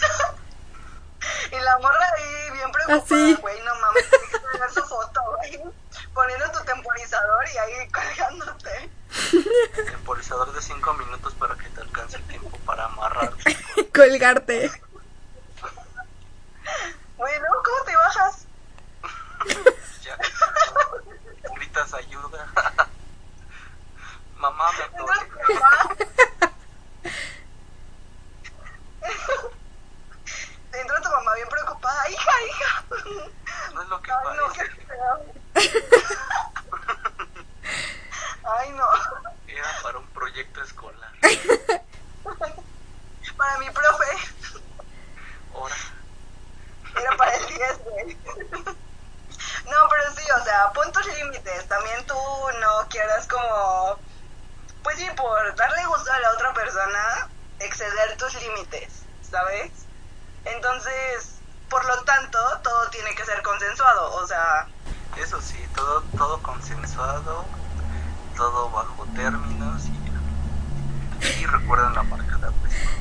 [1.52, 3.34] Y la morra ahí bien preocupada, Ah, sí.
[3.40, 5.60] güey, no mames, tienes que ver su foto, güey.
[6.14, 8.90] Poniendo tu temporizador y ahí colgándote.
[9.84, 13.32] temporizador de 5 minutos para que te alcance el tiempo para amarrar.
[13.94, 14.70] Colgarte.
[17.16, 18.46] Bueno, ¿cómo te bajas?
[20.02, 20.16] ya.
[21.54, 22.46] Gritas ayuda.
[24.36, 25.30] Mamá me Entra atoré.
[25.46, 25.96] tu mamá.
[30.72, 32.84] Entra tu mamá bien preocupada, hija, hija.
[33.74, 34.86] No es lo que Ay, no, qué parece.
[34.86, 35.24] feo.
[38.44, 38.86] Ay, no.
[39.48, 41.10] Era para un proyecto escolar.
[43.36, 44.06] Para mi profe,
[45.54, 45.74] Ahora,
[47.00, 48.16] era para el 10, güey.
[49.66, 51.66] No, pero sí, o sea, pon tus límites.
[51.68, 52.14] También tú
[52.60, 53.98] no quieras como,
[54.82, 57.28] pues sí, por darle gusto a la otra persona,
[57.60, 59.70] exceder tus límites, ¿sabes?
[60.44, 61.36] Entonces,
[61.68, 64.66] por lo tanto, todo tiene que ser consensuado, o sea,
[65.16, 67.44] eso sí, todo, todo consensuado,
[68.36, 73.00] todo bajo términos y, y recuerden la marca de apreciación.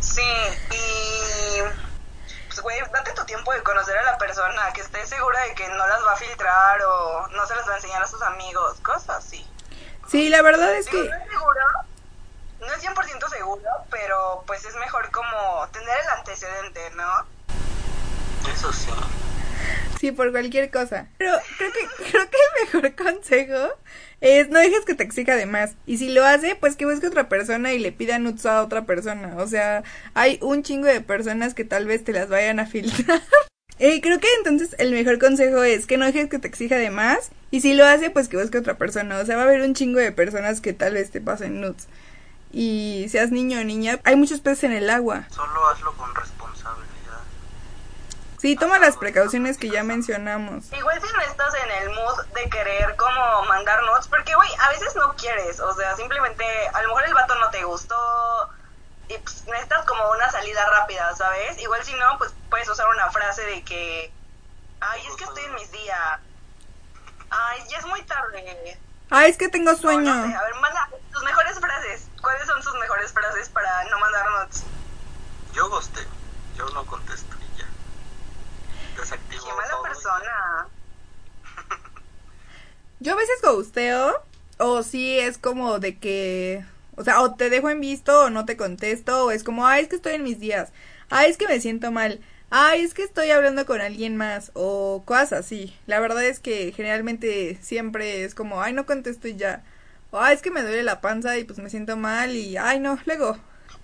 [0.00, 0.22] sí,
[0.70, 1.60] y
[2.46, 5.68] pues güey, date tu tiempo de conocer a la persona, que estés segura de que
[5.70, 8.78] no las va a filtrar o no se las va a enseñar a sus amigos,
[8.80, 9.44] cosas así.
[10.08, 11.08] Sí, la verdad es Digo, que...
[11.08, 11.60] no es seguro,
[12.60, 17.26] no es 100% seguro, pero pues es mejor como tener el antecedente, ¿no?
[18.52, 18.90] Eso sí,
[19.98, 21.06] Sí, por cualquier cosa.
[21.16, 23.68] Pero creo que, creo que el mejor consejo
[24.20, 25.74] es no dejes que te exija de más.
[25.86, 28.84] Y si lo hace, pues que busque otra persona y le pida nudes a otra
[28.84, 29.36] persona.
[29.36, 33.22] O sea, hay un chingo de personas que tal vez te las vayan a filtrar.
[33.80, 36.90] Eh, creo que entonces el mejor consejo es que no dejes que te exija de
[36.90, 37.30] más.
[37.50, 39.18] Y si lo hace, pues que busque otra persona.
[39.18, 41.88] O sea, va a haber un chingo de personas que tal vez te pasen nudes.
[42.52, 45.26] Y seas niño o niña, hay muchos peces en el agua.
[45.30, 46.03] solo hazlo con.
[48.44, 50.70] Sí, toma las precauciones que ya mencionamos.
[50.70, 54.68] Igual si no estás en el mood de querer como mandar notes, porque güey, a
[54.68, 57.96] veces no quieres, o sea, simplemente a lo mejor el vato no te gustó
[59.08, 61.58] y pues, necesitas como una salida rápida, ¿sabes?
[61.58, 64.12] Igual si no, pues puedes usar una frase de que,
[64.78, 66.20] ay, es que estoy en mis días,
[67.30, 68.78] ay, ya es muy tarde.
[69.08, 70.14] Ah, es que tengo sueño.
[70.14, 72.08] no sé, a ver, manda tus mejores frases.
[72.20, 74.64] ¿Cuáles son sus mejores frases para no mandar notes?
[75.54, 76.04] Yo gosteo,
[76.58, 77.34] yo no contesto.
[78.96, 80.68] Desactivo Qué mala persona.
[83.00, 84.22] Yo a veces gusteo,
[84.58, 86.64] o sí es como de que,
[86.96, 89.82] o sea, o te dejo en visto o no te contesto, o es como, ay,
[89.82, 90.72] es que estoy en mis días,
[91.10, 95.02] ay, es que me siento mal, ay, es que estoy hablando con alguien más, o
[95.04, 95.76] cosas así.
[95.86, 99.64] La verdad es que generalmente siempre es como, ay, no contesto y ya,
[100.10, 102.80] o ay, es que me duele la panza y pues me siento mal y, ay,
[102.80, 103.34] no, luego.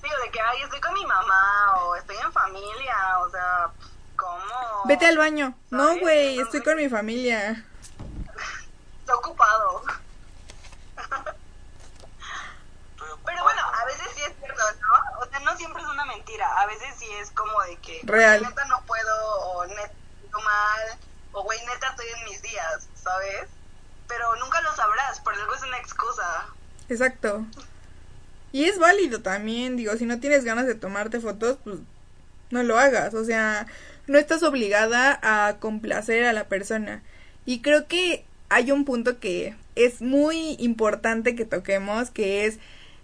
[0.01, 3.71] Sí, o de que, ay, estoy con mi mamá, o estoy en familia, o sea,
[4.21, 4.83] ¿cómo?
[4.87, 5.55] Vete al baño.
[5.71, 7.65] No, güey, No, estoy con mi familia.
[9.01, 9.83] Está ocupado.
[10.97, 11.09] Estoy
[13.11, 13.21] ocupado.
[13.25, 15.23] Pero bueno, a veces sí es cierto, ¿no?
[15.23, 16.47] O sea, no siempre es una mentira.
[16.61, 18.43] A veces sí es como de que Real.
[18.43, 19.93] neta no puedo, o neta
[20.25, 20.99] estoy mal,
[21.33, 23.49] o güey, neta estoy en mis días, ¿sabes?
[24.09, 26.47] Pero nunca lo sabrás, por algo es una excusa.
[26.89, 27.47] Exacto.
[28.53, 31.77] Y es válido también, digo, si no tienes ganas de tomarte fotos, pues
[32.51, 33.67] no lo hagas, o sea,
[34.07, 37.03] no estás obligada a complacer a la persona.
[37.47, 42.59] Y creo que hay un punto que es muy importante que toquemos, que es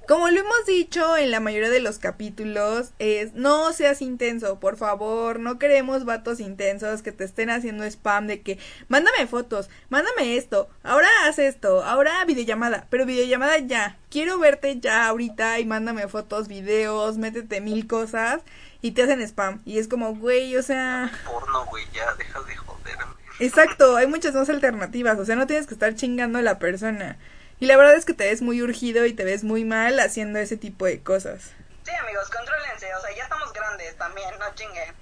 [0.06, 4.76] como lo hemos dicho en la mayoría de los capítulos, es no seas intenso, por
[4.76, 8.56] favor, no queremos vatos intensos que te estén haciendo spam de que
[8.86, 15.08] mándame fotos, mándame esto, ahora haz esto, ahora videollamada, pero videollamada ya, quiero verte ya
[15.08, 18.42] ahorita y mándame fotos, videos, métete mil cosas
[18.86, 21.10] y te hacen spam y es como, güey, o sea...
[21.24, 23.04] Porno, güey, ya, deja de joderme.
[23.40, 27.18] Exacto, hay muchas más alternativas, o sea, no tienes que estar chingando a la persona.
[27.58, 30.38] Y la verdad es que te ves muy urgido y te ves muy mal haciendo
[30.38, 31.50] ese tipo de cosas.
[31.82, 34.94] Sí, amigos, contrólense, o sea, ya estamos grandes también, no chinguen.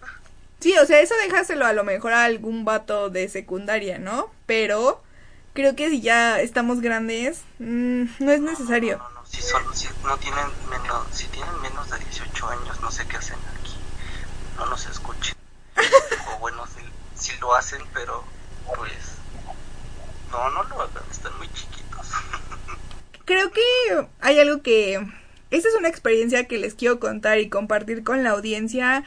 [0.60, 4.32] Sí, o sea, eso déjaselo a lo mejor a algún vato de secundaria, ¿no?
[4.46, 5.02] Pero
[5.52, 8.96] creo que si ya estamos grandes, mmm, no es necesario.
[8.96, 12.80] No, no, no, si, solo, si, no tienen menos, si tienen menos de 18 años,
[12.80, 13.36] no sé qué hacen.
[14.56, 15.34] No nos escuchen.
[16.34, 16.64] o bueno,
[17.14, 18.24] si, lo hacen, pero
[18.76, 18.92] pues...
[20.30, 22.08] No, no lo hagan, están muy chiquitos
[23.24, 23.62] creo que
[24.20, 25.06] hay algo que...
[25.50, 29.04] Esta es una experiencia que les quiero contar y compartir con la audiencia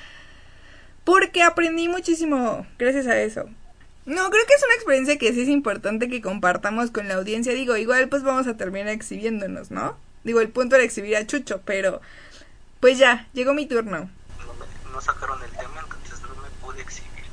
[1.04, 3.50] porque aprendí muchísimo gracias a eso.
[4.06, 7.54] No, creo que es una experiencia que sí es importante que compartamos con la audiencia.
[7.54, 9.98] Digo, igual pues vamos a terminar exhibiéndonos, ¿no?
[10.24, 12.02] Digo, el punto era exhibir a Chucho, pero
[12.80, 14.10] pues ya, llegó mi turno.
[14.98, 17.24] No, sacaron el tema, entonces no me pude exhibir.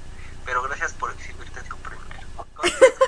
[0.44, 2.46] Pero gracias por exhibirte tú primero.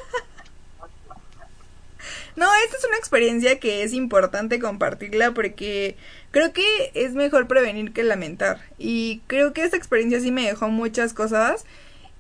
[2.37, 5.97] No, esta es una experiencia que es importante compartirla porque
[6.33, 8.61] creo que es mejor prevenir que lamentar.
[8.77, 11.65] Y creo que esta experiencia sí me dejó muchas cosas.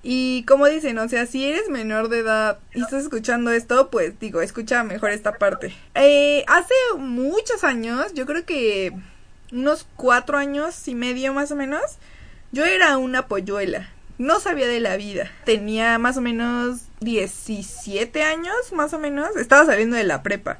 [0.02, 4.18] Y como dicen, o sea, si eres menor de edad y estás escuchando esto, pues
[4.18, 5.76] digo, escucha mejor esta parte.
[5.94, 8.94] Eh, hace muchos años, yo creo que
[9.52, 11.98] unos cuatro años y medio más o menos,
[12.56, 15.30] yo era una polluela no sabía de la vida.
[15.44, 19.36] Tenía más o menos 17 años, más o menos.
[19.36, 20.58] Estaba saliendo de la prepa.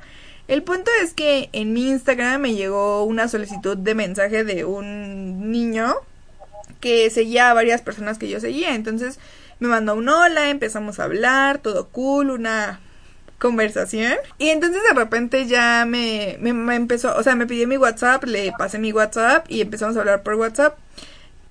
[0.48, 5.50] El punto es que en mi Instagram me llegó una solicitud de mensaje de un
[5.50, 5.94] niño
[6.80, 8.74] que seguía a varias personas que yo seguía.
[8.74, 9.18] Entonces
[9.58, 12.80] me mandó un hola, empezamos a hablar, todo cool, una
[13.38, 14.14] conversación.
[14.38, 18.52] Y entonces de repente ya me, me, empezó, o sea, me pidió mi WhatsApp, le
[18.56, 20.78] pasé mi WhatsApp y empezamos a hablar por WhatsApp.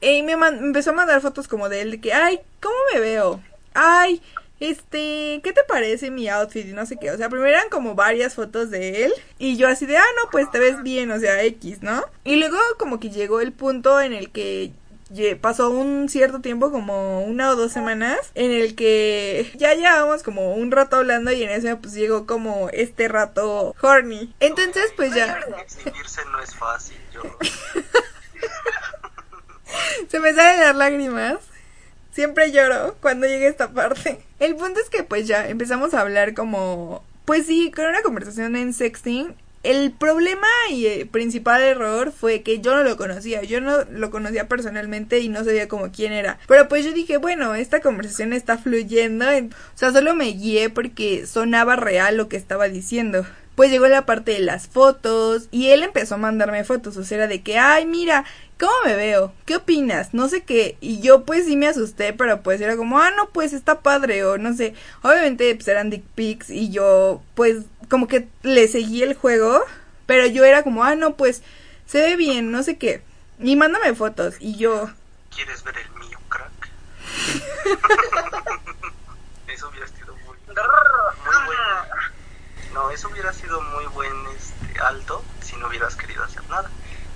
[0.05, 3.41] Y me, empezó a mandar fotos como de él, de que, ay, ¿cómo me veo?
[3.73, 4.21] Ay,
[4.59, 6.67] este, ¿qué te parece mi outfit?
[6.67, 7.09] Y no sé qué.
[7.09, 9.13] O sea, primero eran como varias fotos de él.
[9.39, 12.03] Y yo así de, ah, no, pues te ves bien, o sea, X, ¿no?
[12.23, 14.73] Y luego como que llegó el punto en el que
[15.41, 20.53] pasó un cierto tiempo, como una o dos semanas, en el que ya llevábamos como
[20.53, 24.35] un rato hablando y en ese pues llegó como este rato horny.
[24.39, 25.39] Entonces pues ya...
[25.59, 27.21] Exhibirse no es fácil, yo...
[30.09, 31.37] Se me salen las lágrimas.
[32.11, 34.21] Siempre lloro cuando llega esta parte.
[34.39, 37.03] El punto es que pues ya empezamos a hablar como...
[37.25, 39.35] Pues sí, con una conversación en sexting.
[39.63, 44.11] El problema y el principal error fue que yo no lo conocía, yo no lo
[44.11, 46.37] conocía personalmente y no sabía como quién era.
[46.47, 51.25] Pero pues yo dije, bueno, esta conversación está fluyendo, o sea, solo me guié porque
[51.25, 55.83] sonaba real lo que estaba diciendo pues llegó la parte de las fotos y él
[55.83, 58.25] empezó a mandarme fotos, o sea, era de que, ay, mira,
[58.59, 59.33] ¿cómo me veo?
[59.45, 60.13] ¿Qué opinas?
[60.13, 60.77] No sé qué.
[60.81, 64.23] Y yo pues sí me asusté, pero pues era como, ah, no, pues está padre
[64.25, 64.73] o no sé.
[65.01, 69.61] Obviamente pues eran dick pics y yo pues como que le seguí el juego,
[70.05, 71.41] pero yo era como, ah, no, pues
[71.85, 73.01] se ve bien, no sé qué.
[73.39, 74.89] Y mándame fotos y yo...
[75.33, 76.51] ¿Quieres ver el mío, crack?
[79.47, 80.55] Eso hubiera sido muy, muy
[81.45, 82.14] bueno.
[82.75, 86.69] No, eso hubiera sido muy buen este, alto si no hubieras querido hacer nada.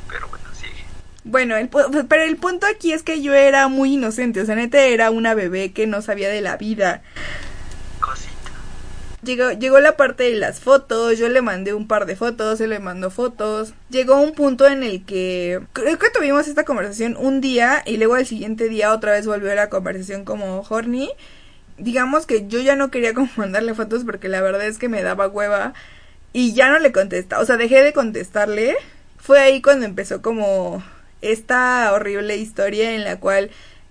[0.07, 0.85] Pero bueno, sigue.
[1.25, 1.69] Bueno, el,
[2.07, 5.33] pero el punto aquí es que yo era muy inocente, o sea, neta era una
[5.33, 7.03] bebé que no sabía de la vida.
[7.99, 8.31] Cosita.
[9.21, 12.69] Llegó, llegó la parte de las fotos, yo le mandé un par de fotos, él
[12.69, 13.73] le mandó fotos.
[13.89, 18.15] Llegó un punto en el que creo que tuvimos esta conversación un día y luego
[18.15, 21.11] al siguiente día otra vez volvió la conversación como horny
[21.79, 25.03] digamos que yo ya no quería como mandarle fotos porque la verdad es que me
[25.03, 25.73] daba hueva
[26.33, 28.77] y ya no le contestaba, o sea, dejé de contestarle.
[29.17, 30.83] Fue ahí cuando empezó como
[31.21, 33.49] esta horrible historia en la cual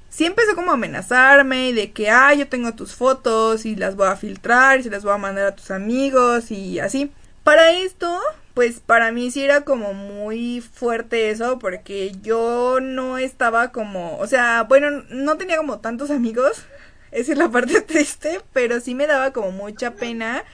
[0.09, 3.97] sí empezó como a amenazarme y de que, ah, yo tengo tus fotos y las
[3.97, 7.12] voy a filtrar y se las voy a mandar a tus amigos y así.
[7.45, 8.20] Para esto,
[8.55, 14.26] pues para mí sí era como muy fuerte eso porque yo no estaba como, o
[14.26, 16.64] sea, bueno, no tenía como tantos amigos
[17.11, 20.44] esa es la parte triste, pero sí me daba como mucha pena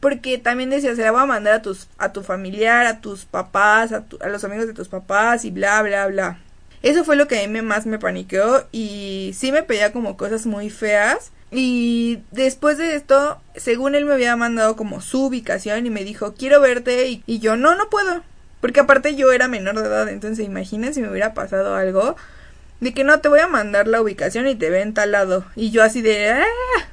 [0.00, 3.24] porque también decía, se la voy a mandar a tus a tu familiar, a tus
[3.24, 6.38] papás, a, a los amigos de tus papás y bla bla bla.
[6.82, 10.44] Eso fue lo que a mí más me paniqueó y sí me pedía como cosas
[10.44, 11.32] muy feas.
[11.50, 16.34] Y después de esto, según él me había mandado como su ubicación y me dijo,
[16.34, 18.22] quiero verte y, y yo, no, no puedo.
[18.60, 22.16] Porque aparte yo era menor de edad, entonces imaginen si me hubiera pasado algo
[22.80, 25.44] de que no te voy a mandar la ubicación y te ven tal lado.
[25.56, 26.44] Y yo así de, ah,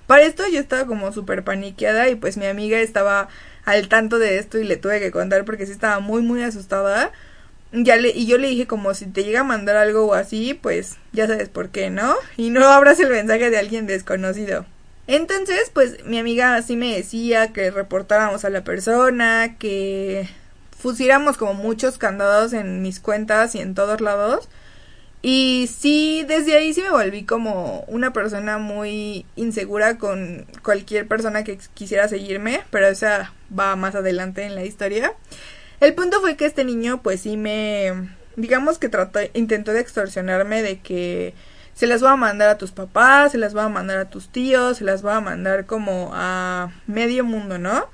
[0.07, 3.29] para esto yo estaba como súper paniqueada y pues mi amiga estaba
[3.65, 7.11] al tanto de esto y le tuve que contar porque sí estaba muy muy asustada.
[7.73, 10.53] Ya le, y yo le dije como si te llega a mandar algo o así,
[10.53, 12.15] pues ya sabes por qué, ¿no?
[12.35, 14.65] Y no abras el mensaje de alguien desconocido.
[15.07, 20.29] Entonces, pues mi amiga así me decía que reportáramos a la persona, que
[20.81, 24.49] pusiéramos como muchos candados en mis cuentas y en todos lados.
[25.21, 31.43] Y sí, desde ahí sí me volví como una persona muy insegura con cualquier persona
[31.43, 35.13] que quisiera seguirme, pero esa va más adelante en la historia.
[35.79, 40.61] El punto fue que este niño pues sí me digamos que trató intentó de extorsionarme
[40.63, 41.33] de que
[41.73, 44.29] se las va a mandar a tus papás, se las va a mandar a tus
[44.29, 47.87] tíos, se las va a mandar como a medio mundo, ¿no?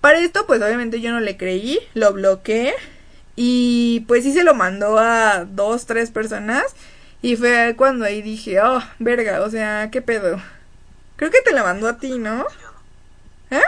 [0.00, 2.74] Para esto pues obviamente yo no le creí, lo bloqueé
[3.36, 6.64] y pues sí se lo mandó a dos, tres personas
[7.22, 10.40] y fue cuando ahí dije, oh, verga, o sea, ¿qué pedo?
[11.16, 12.46] Creo que te la mandó a ti, ¿no?
[13.50, 13.62] ¿Eh?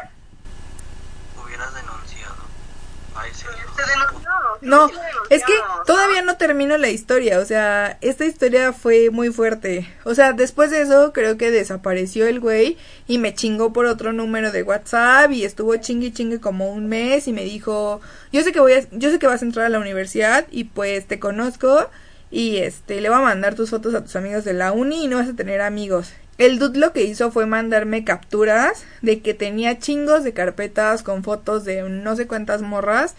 [4.62, 4.90] No,
[5.30, 5.52] es que
[5.86, 9.88] todavía no termino la historia, o sea, esta historia fue muy fuerte.
[10.04, 14.12] O sea, después de eso creo que desapareció el güey y me chingó por otro
[14.12, 18.00] número de WhatsApp y estuvo chingue chingue como un mes y me dijo,
[18.32, 20.64] "Yo sé que voy a yo sé que vas a entrar a la universidad y
[20.64, 21.88] pues te conozco
[22.30, 25.08] y este le voy a mandar tus fotos a tus amigos de la uni y
[25.08, 29.32] no vas a tener amigos." El dude lo que hizo fue mandarme capturas de que
[29.32, 33.14] tenía chingos de carpetas con fotos de no sé cuántas morras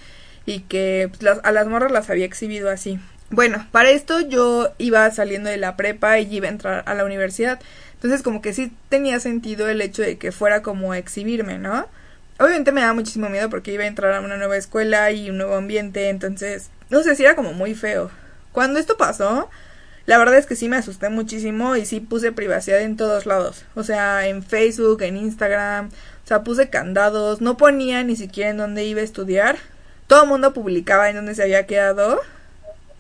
[0.48, 3.00] y que pues, a las morras las había exhibido así.
[3.30, 7.04] Bueno, para esto yo iba saliendo de la prepa y iba a entrar a la
[7.04, 7.60] universidad.
[7.96, 11.88] Entonces como que sí tenía sentido el hecho de que fuera como a exhibirme, ¿no?
[12.40, 15.38] Obviamente me daba muchísimo miedo porque iba a entrar a una nueva escuela y un
[15.38, 18.10] nuevo ambiente, entonces no sé si era como muy feo.
[18.54, 19.50] Cuando esto pasó,
[20.06, 23.66] la verdad es que sí me asusté muchísimo y sí puse privacidad en todos lados.
[23.76, 28.58] O sea, en Facebook, en Instagram, o sea, puse candados, no ponía ni siquiera en
[28.58, 29.58] dónde iba a estudiar,
[30.08, 32.20] todo el mundo publicaba en donde se había quedado.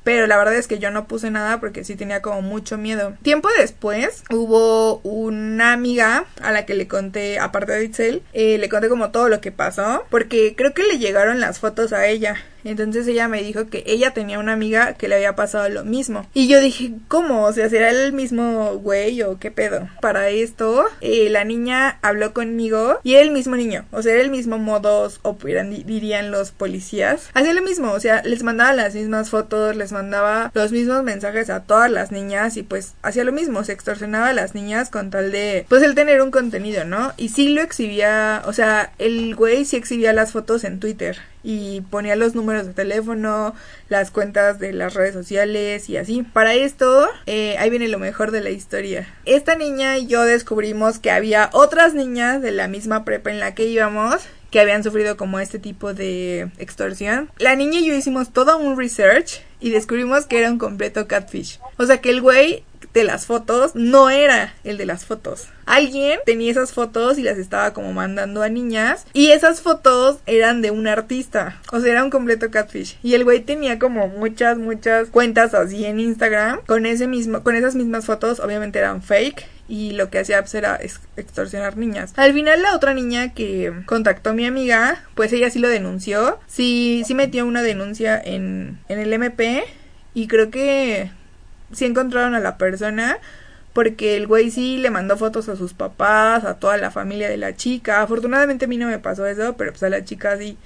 [0.04, 3.18] Pero la verdad es que yo no puse nada porque sí tenía como mucho miedo.
[3.24, 8.70] Tiempo después hubo una amiga a la que le conté, aparte de Itzel, eh, le
[8.70, 10.06] conté como todo lo que pasó.
[10.10, 12.38] Porque creo que le llegaron las fotos a ella.
[12.70, 16.26] Entonces ella me dijo que ella tenía una amiga que le había pasado lo mismo.
[16.34, 17.44] Y yo dije, ¿cómo?
[17.44, 19.88] O sea, ¿será el mismo güey o qué pedo?
[20.02, 23.86] Para esto, eh, la niña habló conmigo y era el mismo niño.
[23.92, 27.30] O sea, era el mismo modus operandi, dirían los policías.
[27.34, 31.50] Hacía lo mismo, o sea, les mandaba las mismas fotos, les mandaba los mismos mensajes
[31.50, 35.10] a todas las niñas y pues hacía lo mismo, se extorsionaba a las niñas con
[35.10, 37.14] tal de, pues el tener un contenido, ¿no?
[37.18, 41.18] Y sí lo exhibía, o sea, el güey sí exhibía las fotos en Twitter
[41.50, 43.56] y ponía los números de teléfono,
[43.88, 46.24] las cuentas de las redes sociales y así.
[46.24, 49.08] Para esto, eh, ahí viene lo mejor de la historia.
[49.24, 53.56] Esta niña y yo descubrimos que había otras niñas de la misma prepa en la
[53.56, 57.30] que íbamos que habían sufrido como este tipo de extorsión.
[57.38, 61.60] La niña y yo hicimos todo un research y descubrimos que era un completo catfish.
[61.78, 62.64] O sea que el güey
[62.98, 65.48] de las fotos no era el de las fotos.
[65.66, 70.62] Alguien tenía esas fotos y las estaba como mandando a niñas y esas fotos eran
[70.62, 72.98] de un artista, o sea, era un completo catfish.
[73.04, 77.56] Y el güey tenía como muchas muchas cuentas así en Instagram con ese mismo con
[77.56, 80.80] esas mismas fotos, obviamente eran fake y lo que hacía pues, era
[81.18, 82.14] extorsionar niñas.
[82.16, 86.40] Al final la otra niña que contactó a mi amiga, pues ella sí lo denunció,
[86.48, 89.64] sí sí metió una denuncia en en el MP
[90.16, 91.12] y creo que
[91.72, 93.20] sí encontraron a la persona
[93.74, 97.38] porque el güey sí le mandó fotos a sus papás, a toda la familia de
[97.38, 98.02] la chica.
[98.02, 100.58] Afortunadamente a mí no me pasó eso, pero pues a la chica sí.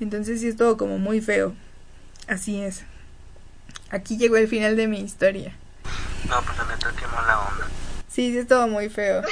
[0.00, 1.54] Entonces sí es todo como muy feo.
[2.26, 2.84] Así es.
[3.90, 5.56] Aquí llegó el final de mi historia.
[6.28, 7.66] No, pues la neta qué mala onda.
[8.08, 9.22] Sí, sí es todo muy feo.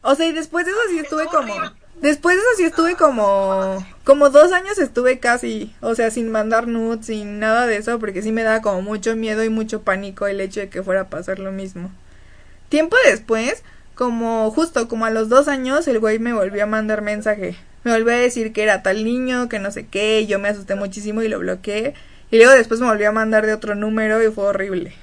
[0.00, 1.54] O sea, y después de eso sí estuve como...
[2.00, 6.68] Después de eso sí estuve como como dos años estuve casi, o sea, sin mandar
[6.68, 10.28] nudes, sin nada de eso, porque sí me daba como mucho miedo y mucho pánico
[10.28, 11.90] el hecho de que fuera a pasar lo mismo.
[12.68, 13.64] Tiempo después,
[13.96, 17.56] como justo como a los dos años, el güey me volvió a mandar mensaje.
[17.82, 20.50] Me volvió a decir que era tal niño, que no sé qué, y yo me
[20.50, 21.94] asusté muchísimo y lo bloqueé.
[22.30, 24.94] Y luego después me volvió a mandar de otro número y fue horrible.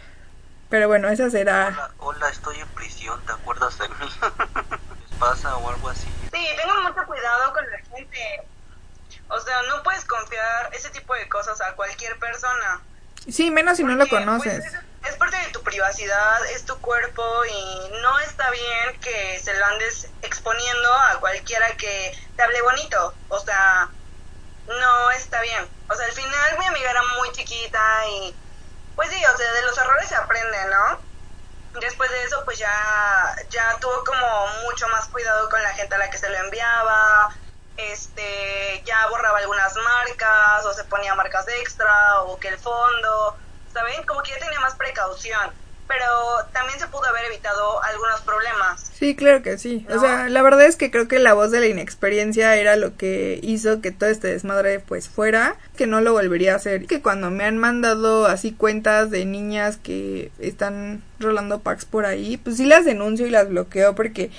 [0.69, 1.91] Pero bueno, esa será...
[1.97, 3.95] Hola, estoy en prisión, ¿te acuerdas de mí?
[5.09, 6.07] ¿Les pasa o algo así?
[6.33, 8.41] Sí, tengan mucho cuidado con la gente.
[9.29, 12.81] O sea, no puedes confiar ese tipo de cosas a cualquier persona.
[13.31, 14.59] Sí, menos si no lo Porque, conoces.
[14.61, 19.39] pues, es, es parte de tu privacidad, es tu cuerpo y no está bien que
[19.41, 23.13] se lo andes exponiendo a cualquiera que te hable bonito.
[23.29, 23.89] O sea,
[24.67, 25.67] no está bien.
[25.89, 27.79] O sea, al final mi amiga era muy chiquita
[28.09, 28.35] y
[28.95, 30.99] pues sí, o sea, de los errores se aprende, ¿no?
[31.79, 35.97] Después de eso, pues ya, ya tuvo como mucho más cuidado con la gente a
[35.97, 37.29] la que se lo enviaba,
[37.77, 43.37] este, ya borraba algunas marcas, o se ponía marcas extra, o que el fondo,
[43.73, 44.03] ¿saben?
[44.05, 45.53] Como que ya tenía más precaución,
[45.87, 46.05] pero
[46.53, 48.91] también se pudo haber evitado algunos problemas.
[48.93, 49.85] Sí, claro que sí.
[49.89, 52.95] O sea, la verdad es que creo que la voz de la inexperiencia era lo
[52.95, 56.85] que hizo que todo este desmadre pues fuera, que no lo volvería a hacer.
[56.85, 62.37] Que cuando me han mandado así cuentas de niñas que están rolando packs por ahí,
[62.37, 64.31] pues sí las denuncio y las bloqueo porque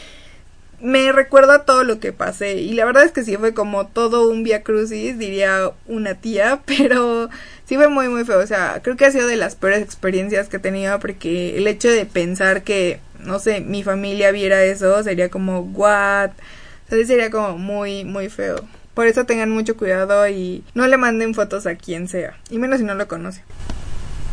[0.80, 4.28] me recuerda todo lo que pasé y la verdad es que sí fue como todo
[4.28, 7.30] un via crucis, diría una tía, pero
[7.66, 10.48] sí fue muy muy feo, o sea, creo que ha sido de las peores experiencias
[10.48, 15.02] que he tenido porque el hecho de pensar que, no sé, mi familia viera eso
[15.02, 18.56] sería como, what, o sea, sería como muy muy feo.
[18.94, 22.78] Por eso tengan mucho cuidado y no le manden fotos a quien sea, y menos
[22.78, 23.42] si no lo conoce.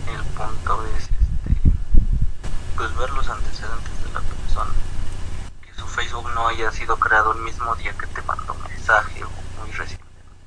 [0.08, 1.70] El punto es este,
[2.76, 4.72] pues ver los antecedentes de la persona.
[5.66, 9.24] Que su Facebook no haya sido creado el mismo día que te mandó un mensaje
[9.24, 9.41] o.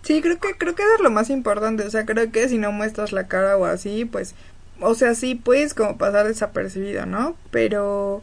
[0.04, 2.58] Sí, creo que creo que eso es lo más importante, o sea, creo que si
[2.58, 4.34] no muestras la cara o así, pues
[4.80, 7.36] o sea, sí puedes como pasar desapercibido, ¿no?
[7.50, 8.22] Pero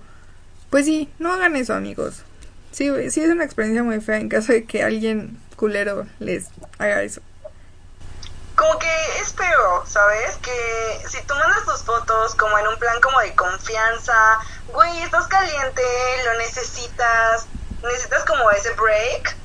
[0.69, 2.23] pues sí, no hagan eso, amigos.
[2.71, 7.01] Sí, sí es una experiencia muy fea en caso de que alguien culero les haga
[7.01, 7.21] eso.
[8.55, 8.87] Como que
[9.19, 10.37] es feo, ¿sabes?
[10.37, 14.13] Que si tú mandas tus fotos como en un plan como de confianza,
[14.71, 15.81] güey, estás caliente,
[16.25, 17.47] lo necesitas,
[17.81, 19.35] necesitas como ese break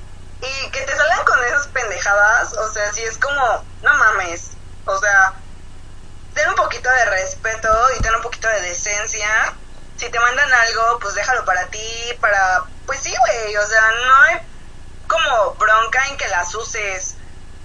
[0.43, 1.36] y que te salgan con
[2.07, 4.50] pendejadas, o sea, si es como, no mames,
[4.84, 5.34] o sea,
[6.34, 9.28] ten un poquito de respeto y ten un poquito de decencia.
[9.96, 11.88] Si te mandan algo, pues déjalo para ti,
[12.20, 14.36] para, pues sí, güey, o sea, no hay
[15.09, 17.14] como bronca en que las uses,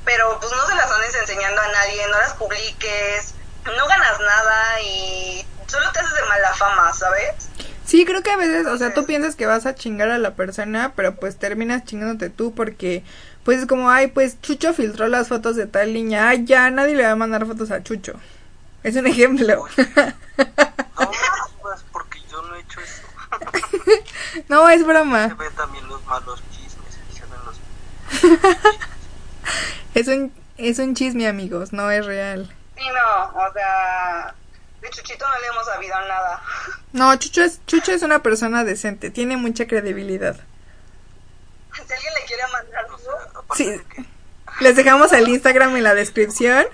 [0.06, 3.34] pero pues no se las andes enseñando a nadie, no las publiques,
[3.66, 7.50] no ganas nada y solo te haces de mala fama, ¿sabes?
[7.86, 10.36] Sí, creo que a veces, o sea, tú piensas que vas a chingar a la
[10.36, 13.04] persona, pero pues terminas chingándote tú porque
[13.44, 16.96] pues es como, ay, pues Chucho filtró las fotos de tal niña, ay, ya nadie
[16.96, 18.14] le va a mandar fotos a Chucho.
[18.84, 19.66] Es un ejemplo.
[20.38, 23.02] No me digas porque yo no he hecho eso.
[24.50, 25.28] no, es Se broma.
[25.28, 28.62] ven también los malos chismes, se ven los
[29.96, 32.54] Es un es un chisme, amigos, no es real.
[32.78, 34.34] Sí, no, o sea,
[34.82, 36.42] de Chuchito no le hemos sabido nada.
[36.94, 40.36] No, Chucho es Chucho es una persona decente, tiene mucha credibilidad.
[41.74, 43.66] Si alguien le quiere mandar O sea, Sí.
[43.70, 44.06] de que,
[44.60, 46.66] Les dejamos el Instagram en la descripción.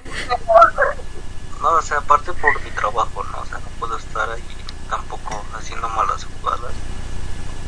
[1.61, 3.39] no, o sea, aparte por mi trabajo, ¿no?
[3.39, 4.43] O sea, no puedo estar ahí
[4.89, 6.73] tampoco haciendo malas jugadas,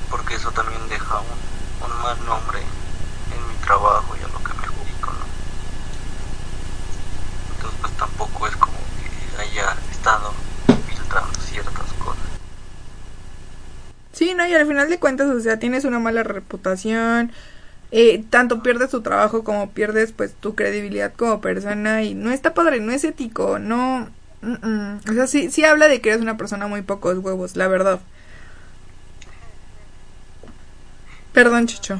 [0.10, 4.54] porque eso también deja un, un mal nombre en mi trabajo y a lo que
[4.54, 5.26] me dedico, ¿no?
[7.56, 10.34] Entonces, pues tampoco es como que haya estado
[10.88, 12.24] filtrando ciertas cosas.
[14.14, 17.32] Sí, no, y al final de cuentas, o sea, tienes una mala reputación,
[17.92, 22.54] eh, tanto pierdes tu trabajo como pierdes pues tu credibilidad como persona y no está
[22.54, 24.10] padre, no es ético, no,
[24.42, 25.00] mm, mm.
[25.10, 28.00] o sea, sí, sí habla de que eres una persona muy pocos huevos, la verdad.
[31.34, 32.00] Perdón, Chucho.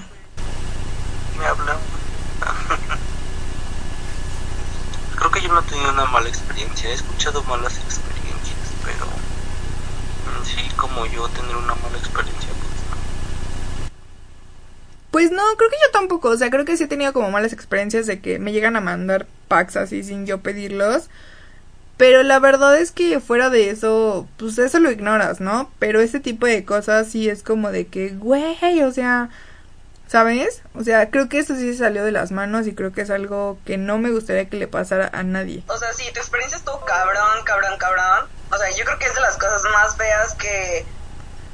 [1.38, 1.78] me hablan.
[5.16, 9.06] Creo que yo no he tenido una mala experiencia, he escuchado malas experiencias, pero
[10.38, 12.49] en sí como yo tener una mala experiencia.
[15.20, 17.52] Pues no, creo que yo tampoco, o sea, creo que sí he tenido como malas
[17.52, 21.10] experiencias de que me llegan a mandar packs así sin yo pedirlos.
[21.98, 25.70] Pero la verdad es que fuera de eso, pues eso lo ignoras, ¿no?
[25.78, 29.30] Pero ese tipo de cosas sí es como de que, güey, o sea,
[30.08, 30.62] ¿sabes?
[30.74, 33.10] O sea, creo que eso sí se salió de las manos y creo que es
[33.10, 35.66] algo que no me gustaría que le pasara a nadie.
[35.68, 38.30] o sea, sí, tu experiencia estuvo cabrón, cabrón, cabrón.
[38.54, 40.86] O sea, yo creo que es de las cosas más feas que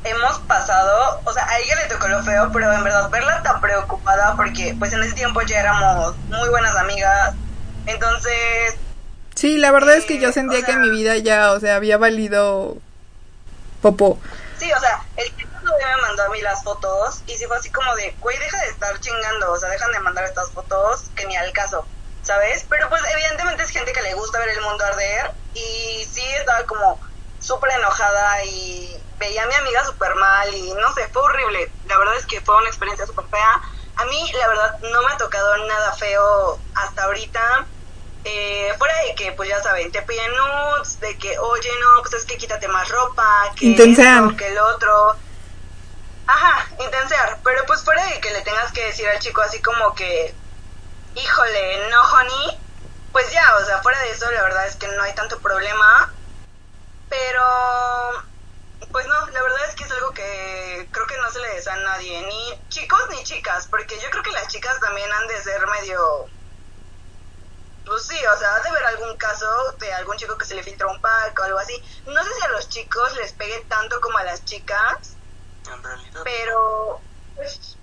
[0.06, 1.22] hemos pasado.
[1.26, 4.76] O sea, a ella le tocó lo feo, pero en verdad verla tan preocupada porque
[4.80, 7.34] pues en ese tiempo ya éramos muy buenas amigas.
[7.86, 8.76] Entonces,
[9.36, 11.76] Sí, la verdad es que yo Eh, sentía o que mi vida ya, o sea,
[11.76, 12.78] había valido
[13.82, 14.18] popó.
[14.58, 17.70] Sí, o sea, el tipo me mandó a mí las fotos y sí fue así
[17.70, 21.26] como de, güey, deja de estar chingando, o sea, dejan de mandar estas fotos que
[21.26, 21.86] ni al caso,
[22.24, 22.66] ¿sabes?
[22.70, 26.64] Pero pues evidentemente es gente que le gusta ver el mundo arder y sí estaba
[26.66, 27.00] como
[27.46, 31.72] súper enojada y veía a mi amiga súper mal y no sé, fue horrible.
[31.88, 33.62] La verdad es que fue una experiencia súper fea.
[33.98, 37.66] a mí la verdad no me ha tocado nada feo hasta ahorita.
[38.28, 42.16] Eh, fuera de que, pues ya saben, te piden nudes, de que, oye, no, pues
[42.16, 44.36] es que quítate más ropa, que Intensean.
[44.36, 45.16] que el otro.
[46.26, 47.38] Ajá, intensear.
[47.44, 50.34] Pero pues fuera de que le tengas que decir al chico así como que,
[51.14, 52.60] híjole, no, honey,
[53.12, 56.12] pues ya, o sea, fuera de eso, la verdad es que no hay tanto problema.
[57.10, 57.44] Pero,
[58.92, 60.90] pues no, la verdad es que es algo que
[61.68, 65.42] a nadie, ni chicos ni chicas, porque yo creo que las chicas también han de
[65.42, 66.28] ser medio...
[67.86, 69.46] Pues sí, o sea, ha de haber algún caso
[69.80, 71.74] de algún chico que se le filtró un pack o algo así.
[72.08, 75.16] No sé si a los chicos les pegue tanto como a las chicas,
[75.72, 77.00] En realidad, pero
[77.36, 77.78] pues,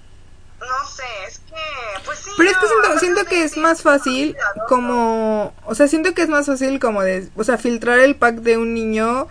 [0.59, 2.31] no sé, es que pues sí.
[2.37, 4.37] Pero es que siento, siento que es más fácil
[4.69, 8.37] como, o sea, siento que es más fácil como de, o sea, filtrar el pack
[8.37, 9.29] de un niño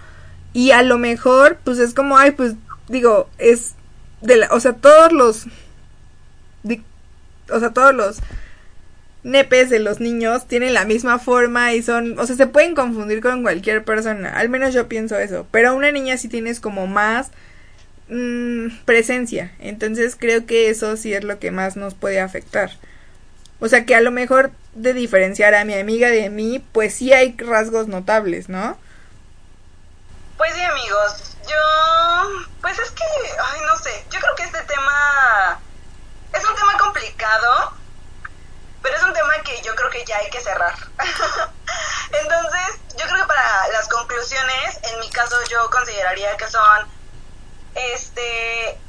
[0.53, 2.53] y a lo mejor, pues es como, ay, pues
[2.87, 3.75] digo, es
[4.21, 5.45] de la, o sea, todos los,
[7.49, 8.19] o sea, todos los
[9.23, 13.21] nepes de los niños tienen la misma forma y son, o sea, se pueden confundir
[13.21, 17.29] con cualquier persona, al menos yo pienso eso, pero una niña sí tienes como más
[18.09, 22.71] mm, presencia, entonces creo que eso sí es lo que más nos puede afectar.
[23.59, 27.13] O sea, que a lo mejor de diferenciar a mi amiga de mí, pues sí
[27.13, 28.75] hay rasgos notables, ¿no?
[30.37, 35.59] Pues sí, amigos, yo, pues es que, ay, no sé, yo creo que este tema
[36.33, 37.73] es un tema complicado,
[38.81, 40.75] pero es un tema que yo creo que ya hay que cerrar.
[42.11, 46.87] Entonces, yo creo que para las conclusiones, en mi caso yo consideraría que son,
[47.75, 48.79] este,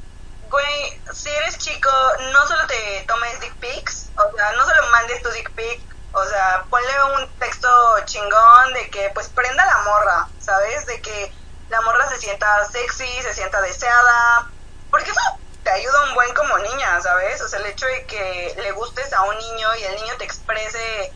[0.51, 1.91] güey, si eres chico,
[2.33, 5.81] no solo te tomes dick pics, o sea, no solo mandes tu dick pic,
[6.13, 7.69] o sea, ponle un texto
[8.05, 10.87] chingón de que pues prenda la morra, ¿sabes?
[10.87, 11.33] De que
[11.73, 14.47] la morra se sienta sexy, se sienta deseada,
[14.91, 15.21] porque eso
[15.65, 17.41] te ayuda un buen como niña, ¿sabes?
[17.41, 20.25] O sea, el hecho de que le gustes a un niño y el niño te
[20.25, 21.13] exprese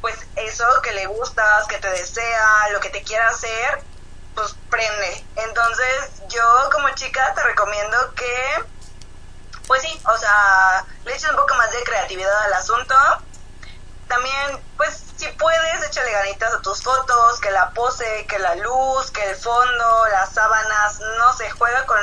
[0.00, 3.82] pues eso, que le gustas, que te desea, lo que te quiera hacer,
[4.34, 5.24] pues prende.
[5.36, 8.64] Entonces, yo como chica te recomiendo que,
[9.68, 12.94] pues sí, o sea, le eches un poco más de creatividad al asunto.
[14.08, 19.10] También, pues, si puedes, échale ganitas a tus fotos, que la pose, que la luz,
[19.10, 21.98] que el fondo, las sábanas, no se juega con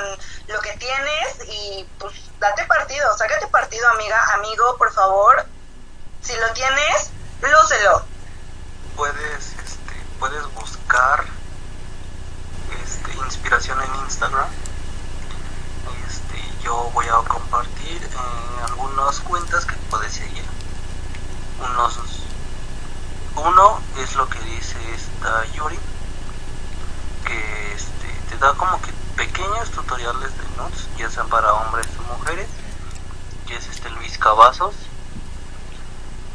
[0.47, 5.45] lo que tienes y pues date partido, sácate partido, amiga, amigo, por favor.
[6.21, 8.05] Si lo tienes, lúcelo.
[8.95, 11.25] puedes, este, puedes buscar
[12.83, 14.47] este, inspiración en Instagram.
[16.07, 20.54] Este, yo voy a compartir eh, algunas cuentas que puedes seguir.
[21.59, 21.99] Unos,
[23.35, 25.79] uno es lo que dice esta Yuri,
[27.25, 32.13] que este, te da como que pequeños tutoriales de nudes, ya sean para hombres o
[32.17, 32.47] mujeres.
[33.47, 34.75] Y es este Luis Cavazos,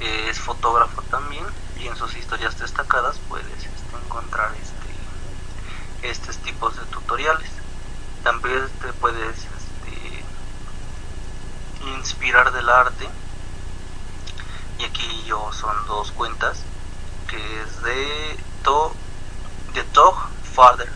[0.00, 1.44] es fotógrafo también
[1.78, 7.50] y en sus historias destacadas puedes este, encontrar este, estos tipos de tutoriales.
[8.22, 10.24] También te puedes este,
[11.96, 13.08] inspirar del arte
[14.80, 16.60] y aquí yo son dos cuentas
[17.28, 18.92] que es de To
[19.74, 20.14] de Tog
[20.54, 20.88] Father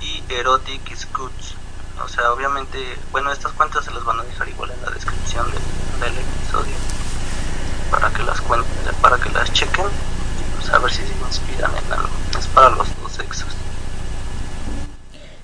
[0.00, 1.54] y Erotic Scoots.
[2.04, 2.78] O sea, obviamente,
[3.12, 6.74] bueno, estas cuentas se las van a dejar igual en la descripción del, episodio
[7.90, 8.68] para que las cuenten,
[9.02, 9.86] para que las chequen
[10.56, 12.08] pues a ver si se inspiran en algo.
[12.38, 13.48] Es para los dos sexos.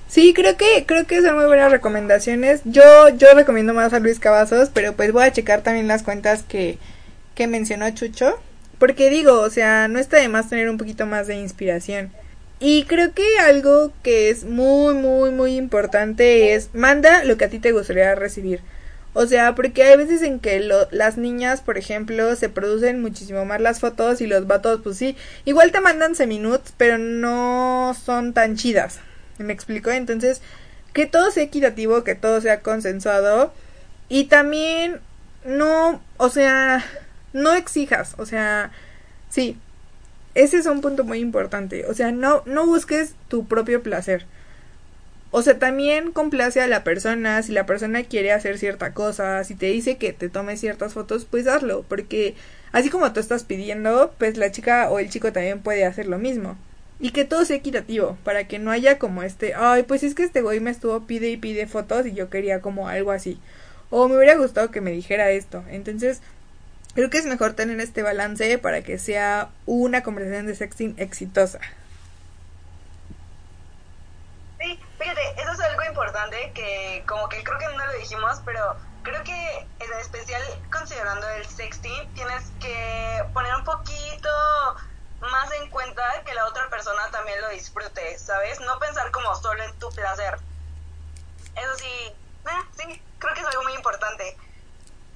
[0.09, 2.63] Sí, creo que creo que son muy buenas recomendaciones.
[2.65, 6.43] Yo yo recomiendo más a Luis Cavazos, pero pues voy a checar también las cuentas
[6.43, 6.79] que
[7.37, 8.41] que mencionó Chucho,
[8.81, 12.11] porque digo, o sea, no está de más tener un poquito más de inspiración.
[12.59, 17.51] Y creo que algo que es muy muy muy importante es manda lo que a
[17.51, 18.61] ti te gustaría recibir.
[19.13, 23.45] O sea, porque hay veces en que lo, las niñas, por ejemplo, se producen muchísimo
[23.47, 25.17] más las fotos y los vatos, pues sí,
[25.47, 29.01] igual te mandan seminudes, pero no son tan chidas.
[29.39, 29.91] ¿Me explico?
[29.91, 30.43] Entonces,
[30.93, 33.53] que todo sea equitativo, que todo sea consensuado
[34.09, 35.01] y también
[35.47, 36.85] no, o sea,
[37.33, 38.71] no exijas, o sea,
[39.29, 39.59] sí,
[40.35, 44.27] ese es un punto muy importante, o sea, no, no busques tu propio placer.
[45.31, 49.55] O sea, también complace a la persona, si la persona quiere hacer cierta cosa, si
[49.55, 52.35] te dice que te tomes ciertas fotos, pues hazlo, porque
[52.73, 56.19] así como tú estás pidiendo, pues la chica o el chico también puede hacer lo
[56.19, 56.57] mismo.
[57.01, 60.23] Y que todo sea equitativo, para que no haya como este, ay, pues es que
[60.23, 63.39] este güey me estuvo pide y pide fotos y yo quería como algo así.
[63.91, 65.65] O me hubiera gustado que me dijera esto.
[65.71, 66.23] Entonces,
[66.97, 71.61] creo que es mejor tener este balance para que sea una conversación de sexting exitosa.
[74.59, 78.77] Sí, fíjate, eso es algo importante que como que creo que no lo dijimos, pero
[79.03, 80.43] creo que en especial
[80.73, 84.31] considerando el sexting, tienes que poner un poquito
[85.21, 88.59] más en cuenta que la otra persona también lo disfrute, ¿sabes?
[88.61, 90.39] No pensar como solo en tu placer.
[91.57, 92.15] Eso sí,
[92.47, 94.35] eh, sí, creo que es algo muy importante.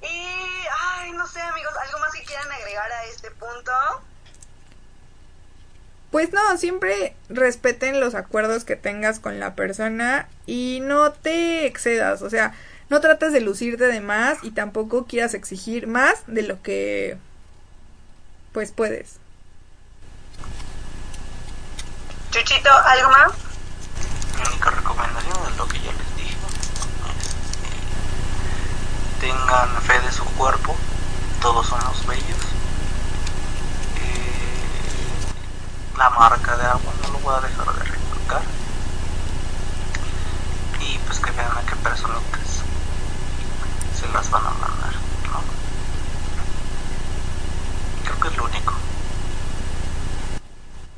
[0.02, 3.72] Y, ay, no sé, amigos, ¿algo más que quieran agregar a este punto?
[6.10, 12.22] Pues no, siempre respeten los acuerdos que tengas con la persona y no te excedas,
[12.22, 12.52] o sea,
[12.88, 17.16] no trates de lucirte de más y tampoco quieras exigir más de lo que
[18.52, 19.18] pues puedes.
[22.32, 23.32] Chuchito, ¿algo más?
[24.36, 26.34] Mi única recomendación es lo que ya les dije.
[26.34, 26.40] Es,
[29.09, 30.74] eh, tengan fe de su cuerpo,
[31.42, 32.38] todos somos bellos.
[33.98, 35.26] Eh,
[35.98, 38.42] la marca de agua no lo voy a dejar de recalcar.
[40.80, 42.62] Y pues que vean a qué personitas
[43.98, 44.94] se las van a mandar,
[45.30, 45.42] ¿no?
[48.04, 48.72] Creo que es lo único.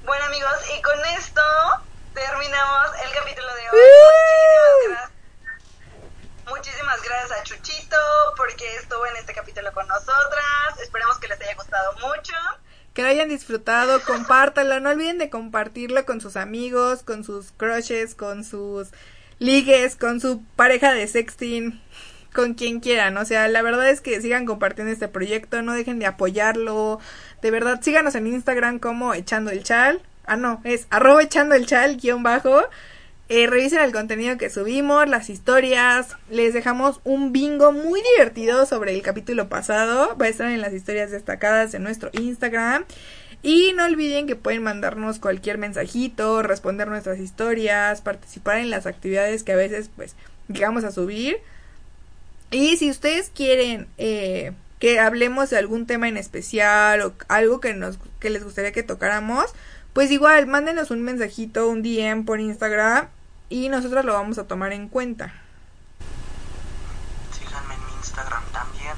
[0.07, 1.43] Bueno amigos, y con esto
[2.15, 3.79] terminamos el capítulo de hoy.
[3.81, 5.12] Muchísimas gracias.
[6.49, 7.97] Muchísimas gracias a Chuchito
[8.37, 10.79] porque estuvo en este capítulo con nosotras.
[10.83, 12.35] Esperemos que les haya gustado mucho.
[12.95, 18.15] Que lo hayan disfrutado, compártalo, no olviden de compartirlo con sus amigos, con sus crushes,
[18.15, 18.89] con sus
[19.39, 21.81] ligues, con su pareja de sexting,
[22.35, 23.17] con quien quieran.
[23.17, 27.01] O sea, la verdad es que sigan compartiendo este proyecto, no dejen de apoyarlo.
[27.41, 30.03] De verdad, síganos en Instagram como echando el chal.
[30.27, 32.63] Ah, no, es arroba echando el chal, guion bajo.
[33.35, 36.19] Eh, revisen el contenido que subimos, las historias.
[36.29, 40.19] Les dejamos un bingo muy divertido sobre el capítulo pasado.
[40.19, 42.85] Va a estar en las historias destacadas de nuestro Instagram.
[43.43, 49.45] Y no olviden que pueden mandarnos cualquier mensajito, responder nuestras historias, participar en las actividades
[49.45, 50.15] que a veces pues
[50.49, 51.39] llegamos a subir.
[52.51, 57.73] Y si ustedes quieren eh, que hablemos de algún tema en especial o algo que
[57.73, 59.47] nos que les gustaría que tocáramos,
[59.95, 63.09] pues igual mándenos un mensajito, un DM por Instagram
[63.53, 65.33] y nosotros lo vamos a tomar en cuenta.
[67.39, 68.95] Síganme en mi Instagram también.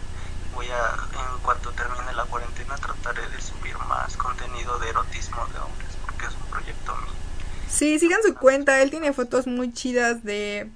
[0.55, 0.94] Voy a,
[1.34, 6.26] en cuanto termine la cuarentena, trataré de subir más contenido de erotismo de hombres, porque
[6.26, 7.12] es un proyecto mío.
[7.68, 10.70] Sí, sigan su cuenta, él tiene fotos muy chidas de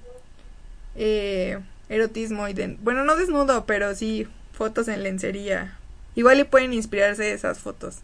[0.95, 5.77] eh, erotismo y de, bueno, no desnudo, pero sí fotos en lencería.
[6.15, 7.99] Igual le pueden inspirarse de esas fotos.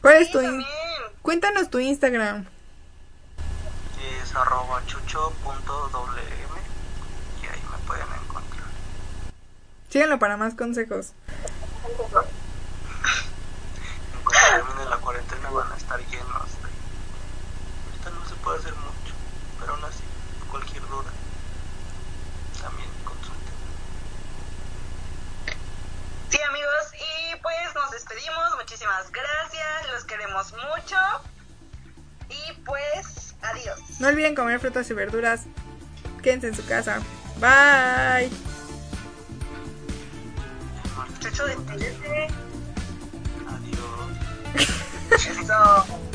[0.00, 0.68] ¿Cuál es Sí, tu in- también.
[1.22, 2.46] Cuéntanos tu Instagram.
[4.32, 6.60] Es arroba chucho.wm
[7.42, 8.64] y ahí me pueden encontrar.
[9.90, 11.12] Síganlo para más consejos.
[14.14, 16.70] En cuanto termine la cuarentena van a estar llenos de...
[17.90, 19.12] Ahorita no se puede hacer mucho,
[19.60, 20.02] pero aún así,
[20.50, 21.10] cualquier duda,
[22.62, 23.54] también consulten.
[26.30, 28.56] Sí, amigos, y pues nos despedimos.
[28.56, 30.96] Muchísimas gracias, los queremos mucho.
[32.32, 33.78] Y pues, adiós.
[34.00, 35.42] No olviden comer frutas y verduras.
[36.22, 37.00] Quédense en su casa.
[37.40, 38.30] Bye.
[41.20, 42.28] Despídete.
[43.48, 44.10] Adiós.
[45.40, 46.11] Eso.